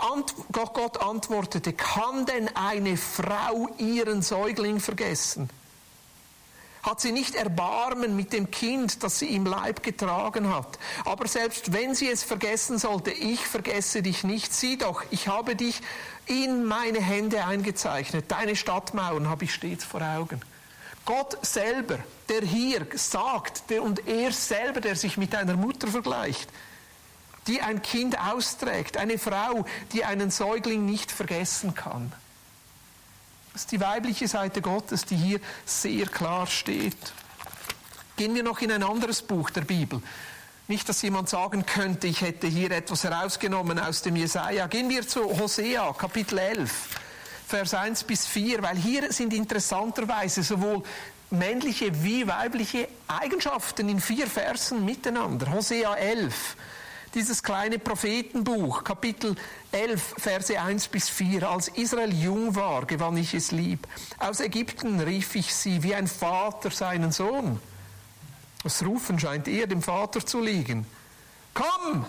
Gott 0.52 1.02
antwortete, 1.02 1.74
kann 1.74 2.26
denn 2.26 2.50
eine 2.56 2.98
Frau 2.98 3.70
ihren 3.78 4.22
Säugling 4.22 4.80
vergessen? 4.80 5.50
Hat 6.84 7.00
sie 7.00 7.13
nicht 7.13 7.36
Erbarmen 7.36 8.18
mit 8.18 8.34
dem 8.34 8.52
Kind, 8.52 9.04
das 9.04 9.20
sie 9.20 9.34
im 9.34 9.46
Leib 9.46 9.84
getragen 9.84 10.54
hat? 10.54 10.78
Aber 11.06 11.30
selbst 11.30 11.72
wenn 11.72 11.96
sie 11.96 12.10
es 12.10 12.24
vergessen 12.24 12.78
sollte, 12.78 13.12
ich 13.12 13.39
vergesse 13.39 14.02
dich 14.02 14.26
nicht. 14.26 14.54
Sieh 14.54 14.78
doch, 14.78 15.04
ich 15.10 15.30
habe 15.30 15.56
dich 15.56 15.80
in 16.26 16.66
meine 16.66 17.00
Hände 17.00 17.46
eingezeichnet. 17.46 18.26
Deine 18.28 18.58
Stadtmauern 18.58 19.30
habe 19.30 19.46
ich 19.46 19.54
stets 19.54 19.86
vor 19.86 20.02
Augen. 20.02 20.42
Gott 21.06 21.38
selber, 21.46 22.00
der 22.30 22.42
hier 22.42 22.88
sagt, 22.96 23.70
der, 23.70 23.84
und 23.84 24.08
er 24.08 24.32
selber, 24.32 24.80
der 24.80 24.96
sich 24.96 25.18
mit 25.18 25.36
einer 25.36 25.56
Mutter 25.56 25.88
vergleicht, 25.88 26.50
die 27.48 27.62
ein 27.62 27.82
Kind 27.82 28.18
austrägt, 28.18 28.98
eine 28.98 29.18
Frau, 29.18 29.66
die 29.92 30.06
einen 30.06 30.32
Säugling 30.32 30.86
nicht 30.86 31.12
vergessen 31.12 31.74
kann. 31.74 32.13
Das 33.52 33.63
ist 33.63 33.72
die 33.72 33.82
weibliche 33.82 34.28
Seite 34.28 34.62
Gottes, 34.62 35.06
die 35.06 35.16
hier 35.16 35.39
sehr 35.66 36.08
klar 36.08 36.48
steht. 36.48 37.13
Gehen 38.16 38.34
wir 38.34 38.44
noch 38.44 38.62
in 38.62 38.72
ein 38.72 38.84
anderes 38.84 39.22
Buch 39.22 39.50
der 39.50 39.62
Bibel. 39.62 40.02
Nicht, 40.68 40.88
dass 40.88 41.02
jemand 41.02 41.30
sagen 41.30 41.66
könnte, 41.66 42.08
ich 42.08 42.22
hätte 42.22 42.48
hier 42.48 42.72
etwas 42.72 43.04
herausgenommen 43.04 43.78
aus 43.78 44.02
dem 44.02 44.16
Jesaja. 44.16 44.68
Gehen 44.68 44.89
wir 44.89 45.06
zu 45.08 45.38
Hosea, 45.38 45.94
Kapitel 45.94 46.38
11. 46.38 46.72
Vers 47.54 47.76
1 47.76 48.06
bis 48.06 48.26
4, 48.26 48.63
weil 48.63 48.78
hier 48.78 49.13
sind 49.13 49.32
interessanterweise 49.32 50.42
sowohl 50.42 50.82
männliche 51.30 52.04
wie 52.04 52.26
weibliche 52.26 52.88
Eigenschaften 53.08 53.89
in 53.89 54.00
vier 54.00 54.26
Versen 54.26 54.84
miteinander. 54.84 55.52
Hosea 55.52 55.94
11, 55.94 56.58
dieses 57.13 57.44
kleine 57.44 57.78
Prophetenbuch, 57.78 58.84
Kapitel 58.84 59.36
11, 59.72 60.16
Verse 60.18 60.60
1 60.60 60.88
bis 60.88 61.10
4. 61.10 61.48
Als 61.48 61.68
Israel 61.68 62.12
jung 62.12 62.56
war, 62.56 62.88
gewann 62.88 63.18
ich 63.18 63.36
es 63.36 63.52
lieb. 63.52 63.88
Aus 64.18 64.39
Ägypten 64.39 65.00
rief 65.00 65.36
ich 65.36 65.54
sie 65.54 65.84
wie 65.84 65.94
ein 65.94 66.08
Vater 66.08 66.72
seinen 66.72 67.12
Sohn. 67.12 67.60
Das 68.63 68.84
Rufen 68.84 69.20
scheint 69.20 69.48
eher 69.48 69.68
dem 69.68 69.84
Vater 69.84 70.26
zu 70.26 70.39
liegen. 70.39 70.88
Komm, 71.54 72.08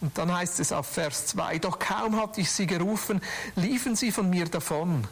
Und 0.00 0.16
dann 0.16 0.32
heißt 0.32 0.60
es 0.60 0.72
auf 0.72 0.86
Vers 0.86 1.26
2, 1.26 1.58
doch 1.58 1.78
kaum 1.78 2.20
hatte 2.20 2.40
ich 2.40 2.50
sie 2.50 2.66
gerufen, 2.66 3.20
liefen 3.56 3.96
sie 3.96 4.12
von 4.12 4.30
mir 4.30 4.46
davon. 4.46 5.06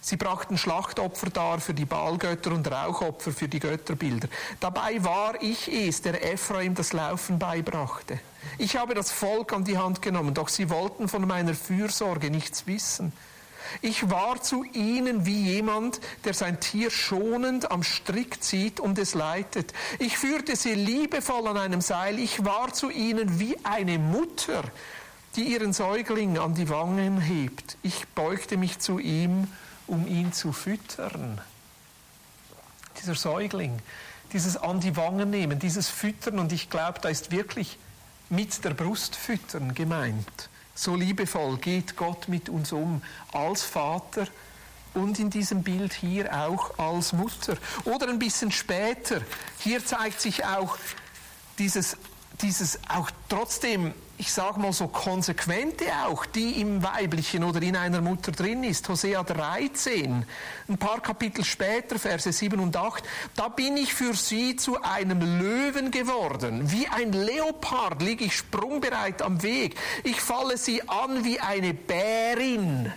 Sie 0.00 0.16
brachten 0.16 0.56
Schlachtopfer 0.56 1.28
dar 1.30 1.60
für 1.60 1.74
die 1.74 1.84
Baalgötter 1.84 2.52
und 2.52 2.70
Rauchopfer 2.70 3.32
für 3.32 3.48
die 3.48 3.58
Götterbilder. 3.58 4.28
Dabei 4.60 5.02
war 5.02 5.42
ich 5.42 5.68
es, 5.68 6.02
der 6.02 6.32
Ephraim 6.32 6.74
das 6.74 6.92
Laufen 6.92 7.38
beibrachte. 7.38 8.18
Ich 8.58 8.76
habe 8.76 8.94
das 8.94 9.10
Volk 9.10 9.52
an 9.52 9.64
die 9.64 9.76
Hand 9.76 10.00
genommen, 10.00 10.34
doch 10.34 10.48
sie 10.48 10.70
wollten 10.70 11.08
von 11.08 11.26
meiner 11.26 11.54
Fürsorge 11.54 12.30
nichts 12.30 12.66
wissen. 12.66 13.12
Ich 13.82 14.10
war 14.10 14.42
zu 14.42 14.64
ihnen 14.64 15.26
wie 15.26 15.42
jemand, 15.52 16.00
der 16.24 16.34
sein 16.34 16.60
Tier 16.60 16.90
schonend 16.90 17.70
am 17.70 17.82
Strick 17.82 18.42
zieht 18.42 18.80
und 18.80 18.98
es 18.98 19.14
leitet. 19.14 19.72
Ich 19.98 20.18
führte 20.18 20.56
sie 20.56 20.74
liebevoll 20.74 21.46
an 21.48 21.56
einem 21.56 21.80
Seil. 21.80 22.18
Ich 22.18 22.44
war 22.44 22.72
zu 22.72 22.90
ihnen 22.90 23.38
wie 23.38 23.56
eine 23.64 23.98
Mutter, 23.98 24.62
die 25.36 25.44
ihren 25.44 25.72
Säugling 25.72 26.38
an 26.38 26.54
die 26.54 26.68
Wangen 26.68 27.20
hebt. 27.20 27.76
Ich 27.82 28.06
beugte 28.08 28.56
mich 28.56 28.78
zu 28.78 28.98
ihm, 28.98 29.48
um 29.86 30.06
ihn 30.06 30.32
zu 30.32 30.52
füttern. 30.52 31.40
Dieser 33.00 33.14
Säugling, 33.14 33.78
dieses 34.32 34.56
an 34.56 34.80
die 34.80 34.96
Wangen 34.96 35.30
nehmen, 35.30 35.58
dieses 35.58 35.88
Füttern, 35.88 36.38
und 36.38 36.52
ich 36.52 36.68
glaube, 36.68 37.00
da 37.00 37.08
ist 37.08 37.30
wirklich 37.30 37.78
mit 38.28 38.64
der 38.64 38.74
Brust 38.74 39.16
füttern 39.16 39.74
gemeint. 39.74 40.48
So 40.80 40.94
liebevoll 40.94 41.56
geht 41.56 41.96
Gott 41.96 42.28
mit 42.28 42.48
uns 42.48 42.70
um 42.70 43.02
als 43.32 43.64
Vater 43.64 44.28
und 44.94 45.18
in 45.18 45.28
diesem 45.28 45.64
Bild 45.64 45.92
hier 45.92 46.32
auch 46.32 46.78
als 46.78 47.12
Mutter. 47.12 47.56
Oder 47.82 48.06
ein 48.06 48.20
bisschen 48.20 48.52
später, 48.52 49.20
hier 49.58 49.84
zeigt 49.84 50.20
sich 50.20 50.44
auch 50.44 50.78
dieses, 51.58 51.96
dieses 52.42 52.78
auch 52.88 53.10
trotzdem 53.28 53.92
ich 54.18 54.32
sage 54.32 54.58
mal 54.58 54.72
so 54.72 54.88
konsequente 54.88 55.84
auch, 56.04 56.26
die 56.26 56.60
im 56.60 56.82
Weiblichen 56.82 57.44
oder 57.44 57.62
in 57.62 57.76
einer 57.76 58.00
Mutter 58.00 58.32
drin 58.32 58.64
ist. 58.64 58.88
Hosea 58.88 59.22
13, 59.22 60.26
ein 60.68 60.78
paar 60.78 61.00
Kapitel 61.00 61.44
später, 61.44 62.00
Verse 62.00 62.32
7 62.32 62.58
und 62.58 62.76
8, 62.76 63.04
da 63.36 63.48
bin 63.48 63.76
ich 63.76 63.94
für 63.94 64.14
sie 64.14 64.56
zu 64.56 64.82
einem 64.82 65.20
Löwen 65.20 65.92
geworden. 65.92 66.70
Wie 66.70 66.88
ein 66.88 67.12
Leopard 67.12 68.02
liege 68.02 68.24
ich 68.24 68.36
sprungbereit 68.36 69.22
am 69.22 69.40
Weg. 69.44 69.76
Ich 70.02 70.20
falle 70.20 70.58
sie 70.58 70.86
an 70.88 71.24
wie 71.24 71.38
eine 71.38 71.72
Bärin. 71.72 72.92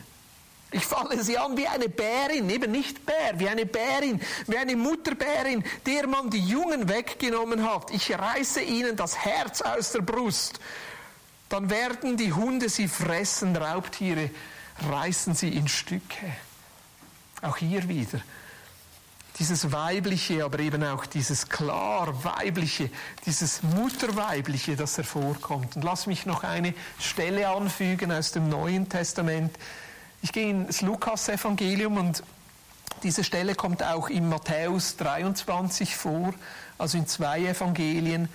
Ich 0.72 0.86
falle 0.86 1.22
sie 1.22 1.38
an 1.38 1.56
wie 1.56 1.68
eine 1.68 1.90
Bärin, 1.90 2.50
eben 2.50 2.72
nicht 2.72 3.06
Bär, 3.06 3.38
wie 3.38 3.50
eine 3.50 3.66
Bärin, 3.66 4.22
wie 4.48 4.58
eine 4.58 4.76
Mutterbärin, 4.76 5.64
der 5.86 6.08
man 6.08 6.30
die 6.30 6.40
Jungen 6.40 6.90
weggenommen 6.90 7.70
hat. 7.70 7.92
Ich 7.92 8.18
reiße 8.18 8.62
ihnen 8.62 8.96
das 8.96 9.18
Herz 9.18 9.62
aus 9.62 9.92
der 9.92 10.02
Brust 10.02 10.60
dann 11.52 11.70
werden 11.70 12.18
die 12.18 12.34
Hunde 12.34 12.70
sie 12.70 12.88
fressen, 12.88 13.56
Raubtiere 13.56 14.30
reißen 14.90 15.36
sie 15.36 15.50
in 15.50 15.68
Stücke. 15.68 16.26
Auch 17.42 17.58
hier 17.58 17.88
wieder 17.90 18.22
dieses 19.40 19.72
weibliche, 19.72 20.46
aber 20.46 20.60
eben 20.60 20.84
auch 20.84 21.06
dieses 21.06 21.50
klar 21.50 22.24
weibliche, 22.24 22.90
dieses 23.26 23.64
mutterweibliche, 23.64 24.76
das 24.76 24.98
hervorkommt. 24.98 25.76
Und 25.76 25.84
lass 25.84 26.06
mich 26.06 26.26
noch 26.26 26.44
eine 26.44 26.74
Stelle 27.00 27.50
anfügen 27.50 28.12
aus 28.12 28.32
dem 28.34 28.50
Neuen 28.50 28.88
Testament. 28.88 29.56
Ich 30.22 30.32
gehe 30.32 30.52
ins 30.52 30.82
Lukas-Evangelium 30.82 31.98
und 31.98 32.24
diese 33.04 33.24
Stelle 33.24 33.56
kommt 33.56 33.84
auch 33.84 34.10
in 34.10 34.30
Matthäus 34.30 34.98
23 34.98 35.96
vor, 35.96 36.36
also 36.78 37.00
in 37.00 37.08
zwei 37.08 37.40
Evangelien. 37.46 38.30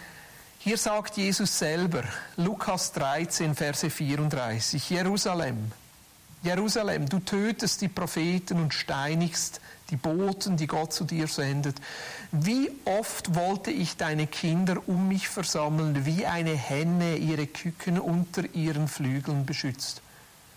Hier 0.66 0.79
sagt 0.79 1.16
Jesus 1.16 1.61
selber, 1.61 2.02
Lukas 2.37 2.90
13, 2.90 3.55
Verse 3.55 3.88
34, 3.88 4.90
Jerusalem, 4.90 5.70
Jerusalem, 6.42 7.09
du 7.09 7.20
tötest 7.20 7.83
die 7.83 7.88
Propheten 7.88 8.59
und 8.59 8.74
steinigst 8.74 9.61
die 9.90 9.96
Boten, 9.96 10.57
die 10.57 10.66
Gott 10.66 10.92
zu 10.92 11.05
dir 11.05 11.29
sendet. 11.29 11.76
Wie 12.33 12.68
oft 12.85 13.37
wollte 13.37 13.70
ich 13.70 13.96
deine 13.96 14.26
Kinder 14.26 14.83
um 14.88 15.07
mich 15.07 15.29
versammeln, 15.29 16.05
wie 16.05 16.26
eine 16.26 16.57
Henne 16.57 17.14
ihre 17.16 17.46
Küken 17.46 18.00
unter 18.00 18.52
ihren 18.52 18.88
Flügeln 18.88 19.46
beschützt. 19.46 20.02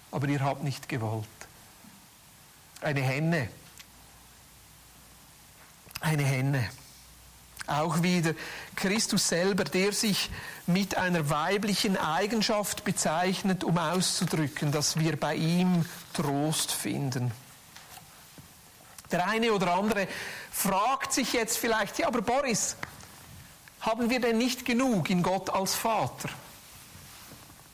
Aber 0.10 0.28
ihr 0.28 0.40
habt 0.40 0.64
nicht 0.64 0.90
gewollt. 0.90 1.28
Eine 2.82 3.02
Henne. 3.02 3.48
Eine 6.02 6.24
Henne 6.24 6.68
auch 7.70 8.04
wieder 8.04 8.34
Christus 8.76 9.30
selber, 9.30 9.64
der 9.64 9.94
sich 9.94 10.30
mit 10.68 10.98
einer 10.98 11.30
weiblichen 11.30 11.98
Eigenschaft 11.98 12.84
bezeichnet, 12.84 13.64
um 13.64 13.78
auszudrücken, 13.78 14.72
dass 14.72 14.98
wir 14.98 15.20
bei 15.20 15.36
ihm 15.36 15.86
Trost 16.14 16.72
finden. 16.72 17.32
Der 19.12 19.28
eine 19.28 19.52
oder 19.54 19.74
andere 19.74 20.08
fragt 20.52 21.14
sich 21.14 21.34
jetzt 21.34 21.58
vielleicht, 21.58 21.98
ja, 22.00 22.08
aber 22.08 22.22
Boris, 22.22 22.76
haben 23.82 24.10
wir 24.10 24.20
denn 24.20 24.38
nicht 24.38 24.66
genug 24.66 25.10
in 25.10 25.24
Gott 25.24 25.50
als 25.50 25.74
Vater? 25.74 26.30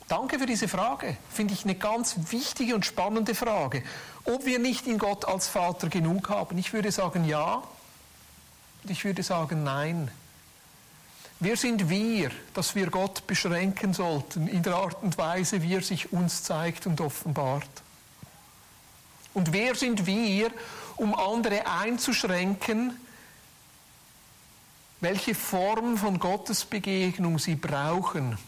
Danke 0.08 0.38
für 0.38 0.46
diese 0.46 0.68
Frage. 0.68 1.16
Finde 1.30 1.52
ich 1.52 1.64
eine 1.64 1.74
ganz 1.74 2.14
wichtige 2.30 2.76
und 2.76 2.86
spannende 2.86 3.34
Frage. 3.34 3.82
Ob 4.24 4.46
wir 4.46 4.60
nicht 4.60 4.86
in 4.86 4.98
Gott 4.98 5.24
als 5.24 5.48
Vater 5.48 5.88
genug 5.88 6.28
haben. 6.28 6.58
Ich 6.58 6.72
würde 6.72 6.92
sagen 6.92 7.24
ja. 7.24 7.62
Ich 8.88 9.04
würde 9.04 9.22
sagen, 9.22 9.64
nein. 9.64 10.10
Wer 11.38 11.56
sind 11.56 11.90
wir, 11.90 12.30
dass 12.54 12.74
wir 12.74 12.86
Gott 12.88 13.26
beschränken 13.26 13.92
sollten 13.92 14.48
in 14.48 14.62
der 14.62 14.76
Art 14.76 15.02
und 15.02 15.18
Weise, 15.18 15.62
wie 15.62 15.74
er 15.74 15.82
sich 15.82 16.12
uns 16.12 16.42
zeigt 16.42 16.86
und 16.86 17.00
offenbart? 17.00 17.68
Und 19.34 19.52
wer 19.52 19.74
sind 19.74 20.06
wir, 20.06 20.50
um 20.96 21.14
andere 21.14 21.66
einzuschränken, 21.66 22.98
welche 25.00 25.34
Form 25.34 25.98
von 25.98 26.18
Gottes 26.18 26.64
Begegnung 26.64 27.38
sie 27.38 27.54
brauchen, 27.54 28.38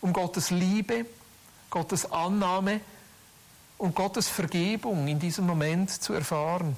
um 0.00 0.12
Gottes 0.12 0.50
Liebe, 0.50 1.06
Gottes 1.68 2.12
Annahme 2.12 2.80
und 3.76 3.96
Gottes 3.96 4.28
Vergebung 4.28 5.08
in 5.08 5.18
diesem 5.18 5.46
Moment 5.46 5.90
zu 5.90 6.12
erfahren? 6.12 6.76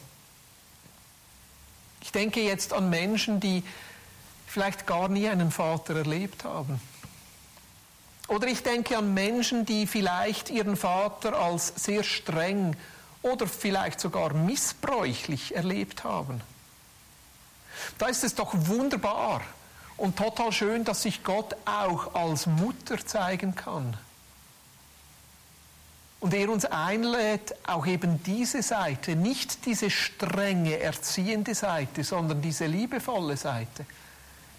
Ich 2.02 2.12
denke 2.12 2.40
jetzt 2.40 2.72
an 2.72 2.90
Menschen, 2.90 3.40
die 3.40 3.62
vielleicht 4.46 4.86
gar 4.86 5.08
nie 5.08 5.28
einen 5.28 5.50
Vater 5.50 5.96
erlebt 5.96 6.44
haben. 6.44 6.80
Oder 8.28 8.48
ich 8.48 8.62
denke 8.62 8.96
an 8.98 9.14
Menschen, 9.14 9.64
die 9.64 9.86
vielleicht 9.86 10.50
ihren 10.50 10.76
Vater 10.76 11.38
als 11.38 11.72
sehr 11.76 12.02
streng 12.02 12.76
oder 13.22 13.46
vielleicht 13.46 14.00
sogar 14.00 14.34
missbräuchlich 14.34 15.54
erlebt 15.54 16.04
haben. 16.04 16.40
Da 17.98 18.06
ist 18.06 18.24
es 18.24 18.34
doch 18.34 18.52
wunderbar 18.54 19.40
und 19.96 20.16
total 20.16 20.52
schön, 20.52 20.84
dass 20.84 21.02
sich 21.02 21.22
Gott 21.24 21.54
auch 21.64 22.14
als 22.14 22.46
Mutter 22.46 23.04
zeigen 23.06 23.54
kann. 23.54 23.96
Und 26.22 26.34
er 26.34 26.50
uns 26.50 26.64
einlädt, 26.64 27.52
auch 27.66 27.84
eben 27.84 28.22
diese 28.22 28.62
Seite, 28.62 29.16
nicht 29.16 29.66
diese 29.66 29.90
strenge, 29.90 30.78
erziehende 30.78 31.52
Seite, 31.52 32.04
sondern 32.04 32.40
diese 32.40 32.66
liebevolle 32.66 33.36
Seite, 33.36 33.84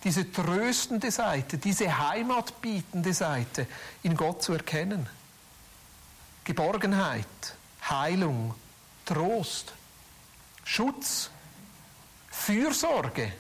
diese 0.04 0.30
tröstende 0.30 1.10
Seite, 1.10 1.58
diese 1.58 1.98
heimatbietende 2.10 3.14
Seite 3.14 3.66
in 4.04 4.18
Gott 4.18 4.44
zu 4.44 4.52
erkennen. 4.52 5.08
Geborgenheit, 6.44 7.56
Heilung, 7.90 8.56
Trost, 9.06 9.72
Schutz, 10.66 11.30
Fürsorge, 12.30 13.32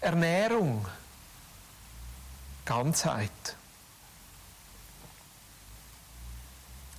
Ernährung, 0.00 0.84
Ganzheit. 2.64 3.30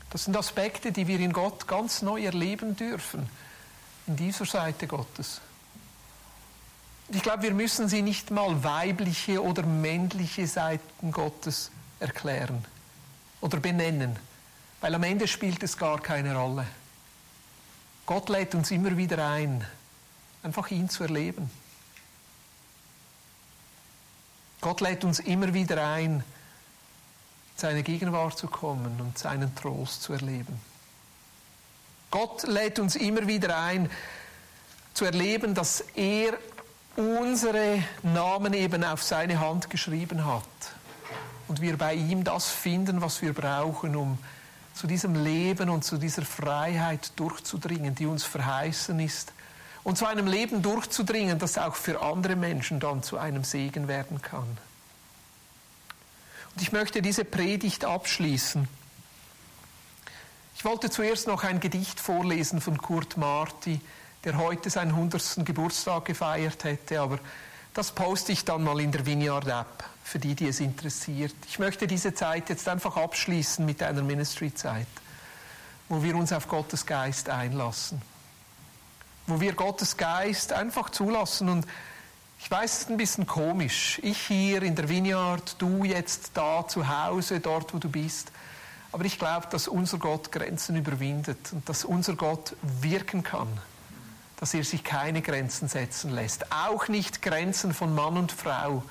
Das 0.10 0.24
sind 0.24 0.38
Aspekte, 0.38 0.92
die 0.92 1.08
wir 1.08 1.20
in 1.20 1.34
Gott 1.34 1.68
ganz 1.68 2.02
neu 2.02 2.24
erleben 2.24 2.76
dürfen, 2.76 3.30
in 4.08 4.16
dieser 4.16 4.46
Seite 4.46 4.88
Gottes. 4.88 5.42
Ich 7.10 7.22
glaube, 7.24 7.44
wir 7.44 7.54
müssen 7.54 7.88
sie 7.88 8.02
nicht 8.02 8.32
mal 8.32 8.64
weibliche 8.64 9.42
oder 9.42 9.64
männliche 9.64 10.48
Seiten 10.48 11.12
Gottes 11.12 11.72
erklären 12.00 12.66
oder 13.42 13.60
benennen, 13.60 14.18
weil 14.82 14.94
am 14.94 15.04
Ende 15.04 15.28
spielt 15.28 15.64
es 15.64 15.78
gar 15.78 16.00
keine 16.00 16.36
Rolle. 16.36 16.68
Gott 18.06 18.30
lädt 18.30 18.56
uns 18.56 18.72
immer 18.72 18.96
wieder 18.98 19.30
ein, 19.30 19.66
einfach 20.44 20.70
ihn 20.72 20.90
zu 20.90 21.04
erleben. 21.04 21.50
Gott 24.62 24.82
lädt 24.82 25.04
uns 25.04 25.20
immer 25.20 25.54
wieder 25.54 25.86
ein, 25.86 26.24
seine 27.60 27.84
Gegenwart 27.84 28.38
zu 28.38 28.48
kommen 28.48 29.00
und 29.00 29.18
seinen 29.18 29.54
Trost 29.56 30.04
zu 30.04 30.14
erleben. 30.14 30.60
Gott 32.12 32.44
lädt 32.44 32.80
uns 32.80 32.96
immer 32.96 33.28
wieder 33.28 33.58
ein, 33.60 33.90
zu 34.94 35.06
erleben, 35.06 35.54
dass 35.54 35.82
er 35.96 36.34
unsere 36.96 37.84
Namen 38.02 38.54
eben 38.54 38.84
auf 38.84 39.04
seine 39.04 39.40
Hand 39.40 39.70
geschrieben 39.70 40.26
hat. 40.26 40.44
und 41.48 41.62
wir 41.62 41.78
bei 41.78 41.94
ihm 41.94 42.24
das 42.24 42.50
finden, 42.50 43.02
was 43.02 43.22
wir 43.22 43.34
brauchen, 43.34 43.96
um 43.96 44.18
zu 44.74 44.86
diesem 44.86 45.24
Leben 45.24 45.70
und 45.70 45.84
zu 45.84 45.98
dieser 45.98 46.24
Freiheit 46.24 47.12
durchzudringen, 47.16 47.96
die 47.96 48.06
uns 48.06 48.24
verheißen 48.24 49.00
ist. 49.00 49.34
Und 49.84 49.98
zu 49.98 50.06
einem 50.06 50.28
Leben 50.28 50.62
durchzudringen, 50.62 51.40
das 51.40 51.58
auch 51.58 51.76
für 51.76 52.02
andere 52.02 52.36
Menschen 52.36 52.80
dann 52.80 53.02
zu 53.02 53.18
einem 53.18 53.44
Segen 53.44 53.88
werden 53.88 54.22
kann. 54.22 54.58
Und 56.58 56.64
ich 56.64 56.72
möchte 56.72 57.04
diese 57.04 57.24
Predigt 57.24 57.86
abschließen. 57.86 58.68
Ich 60.56 60.66
wollte 60.66 60.90
zuerst 60.90 61.28
noch 61.28 61.44
ein 61.44 61.60
Gedicht 61.60 62.00
vorlesen 62.00 62.62
von 62.62 62.80
Kurt 62.80 63.16
Marti, 63.16 63.80
der 64.24 64.40
heute 64.40 64.72
seinen 64.72 64.90
100. 64.90 65.46
Geburtstag 65.46 66.06
gefeiert 66.06 66.64
hätte, 66.64 67.00
aber 67.00 67.20
das 67.76 67.92
poste 67.92 68.32
ich 68.32 68.44
dann 68.44 68.64
mal 68.64 68.80
in 68.80 68.92
der 68.92 69.06
Vineyard 69.06 69.46
App 69.46 69.84
für 70.04 70.18
die, 70.18 70.34
die 70.34 70.48
es 70.48 70.60
interessiert. 70.60 71.36
Ich 71.48 71.60
möchte 71.60 71.86
diese 71.86 72.16
Zeit 72.16 72.50
jetzt 72.50 72.68
einfach 72.68 72.98
abschließen 72.98 73.64
mit 73.64 73.84
einer 73.84 74.02
Ministry-Zeit, 74.02 74.88
wo 75.90 76.02
wir 76.02 76.16
uns 76.16 76.34
auf 76.34 76.48
Gottes 76.48 76.88
Geist 76.88 77.30
einlassen, 77.30 78.02
wo 79.28 79.40
wir 79.40 79.54
Gottes 79.54 79.96
Geist 79.96 80.54
einfach 80.54 80.90
zulassen 80.90 81.50
und 81.50 81.68
ich 82.48 82.52
weiß, 82.52 82.72
es 82.72 82.80
ist 82.84 82.90
ein 82.90 82.96
bisschen 82.96 83.28
komisch. 83.28 84.00
Ich 84.04 84.20
hier 84.20 84.64
in 84.64 84.74
der 84.74 84.88
Vineyard, 84.88 85.58
du 85.58 85.84
jetzt 85.84 86.32
da 86.34 86.66
zu 86.66 86.88
Hause, 86.88 87.42
dort 87.42 87.74
wo 87.74 87.78
du 87.78 87.90
bist. 87.90 88.32
Aber 88.94 89.04
ich 89.04 89.20
glaube, 89.20 89.48
dass 89.52 89.68
unser 89.68 89.98
Gott 89.98 90.32
Grenzen 90.32 90.78
überwindet 90.78 91.52
und 91.52 91.68
dass 91.68 91.84
unser 91.84 92.16
Gott 92.16 92.56
wirken 92.62 93.22
kann. 93.22 93.50
Dass 94.40 94.54
er 94.54 94.64
sich 94.64 94.86
keine 94.86 95.22
Grenzen 95.22 95.68
setzen 95.68 96.12
lässt. 96.12 96.50
Auch 96.54 96.88
nicht 96.88 97.22
Grenzen 97.22 97.74
von 97.74 97.94
Mann 97.94 98.16
und 98.16 98.32
Frau, 98.32 98.82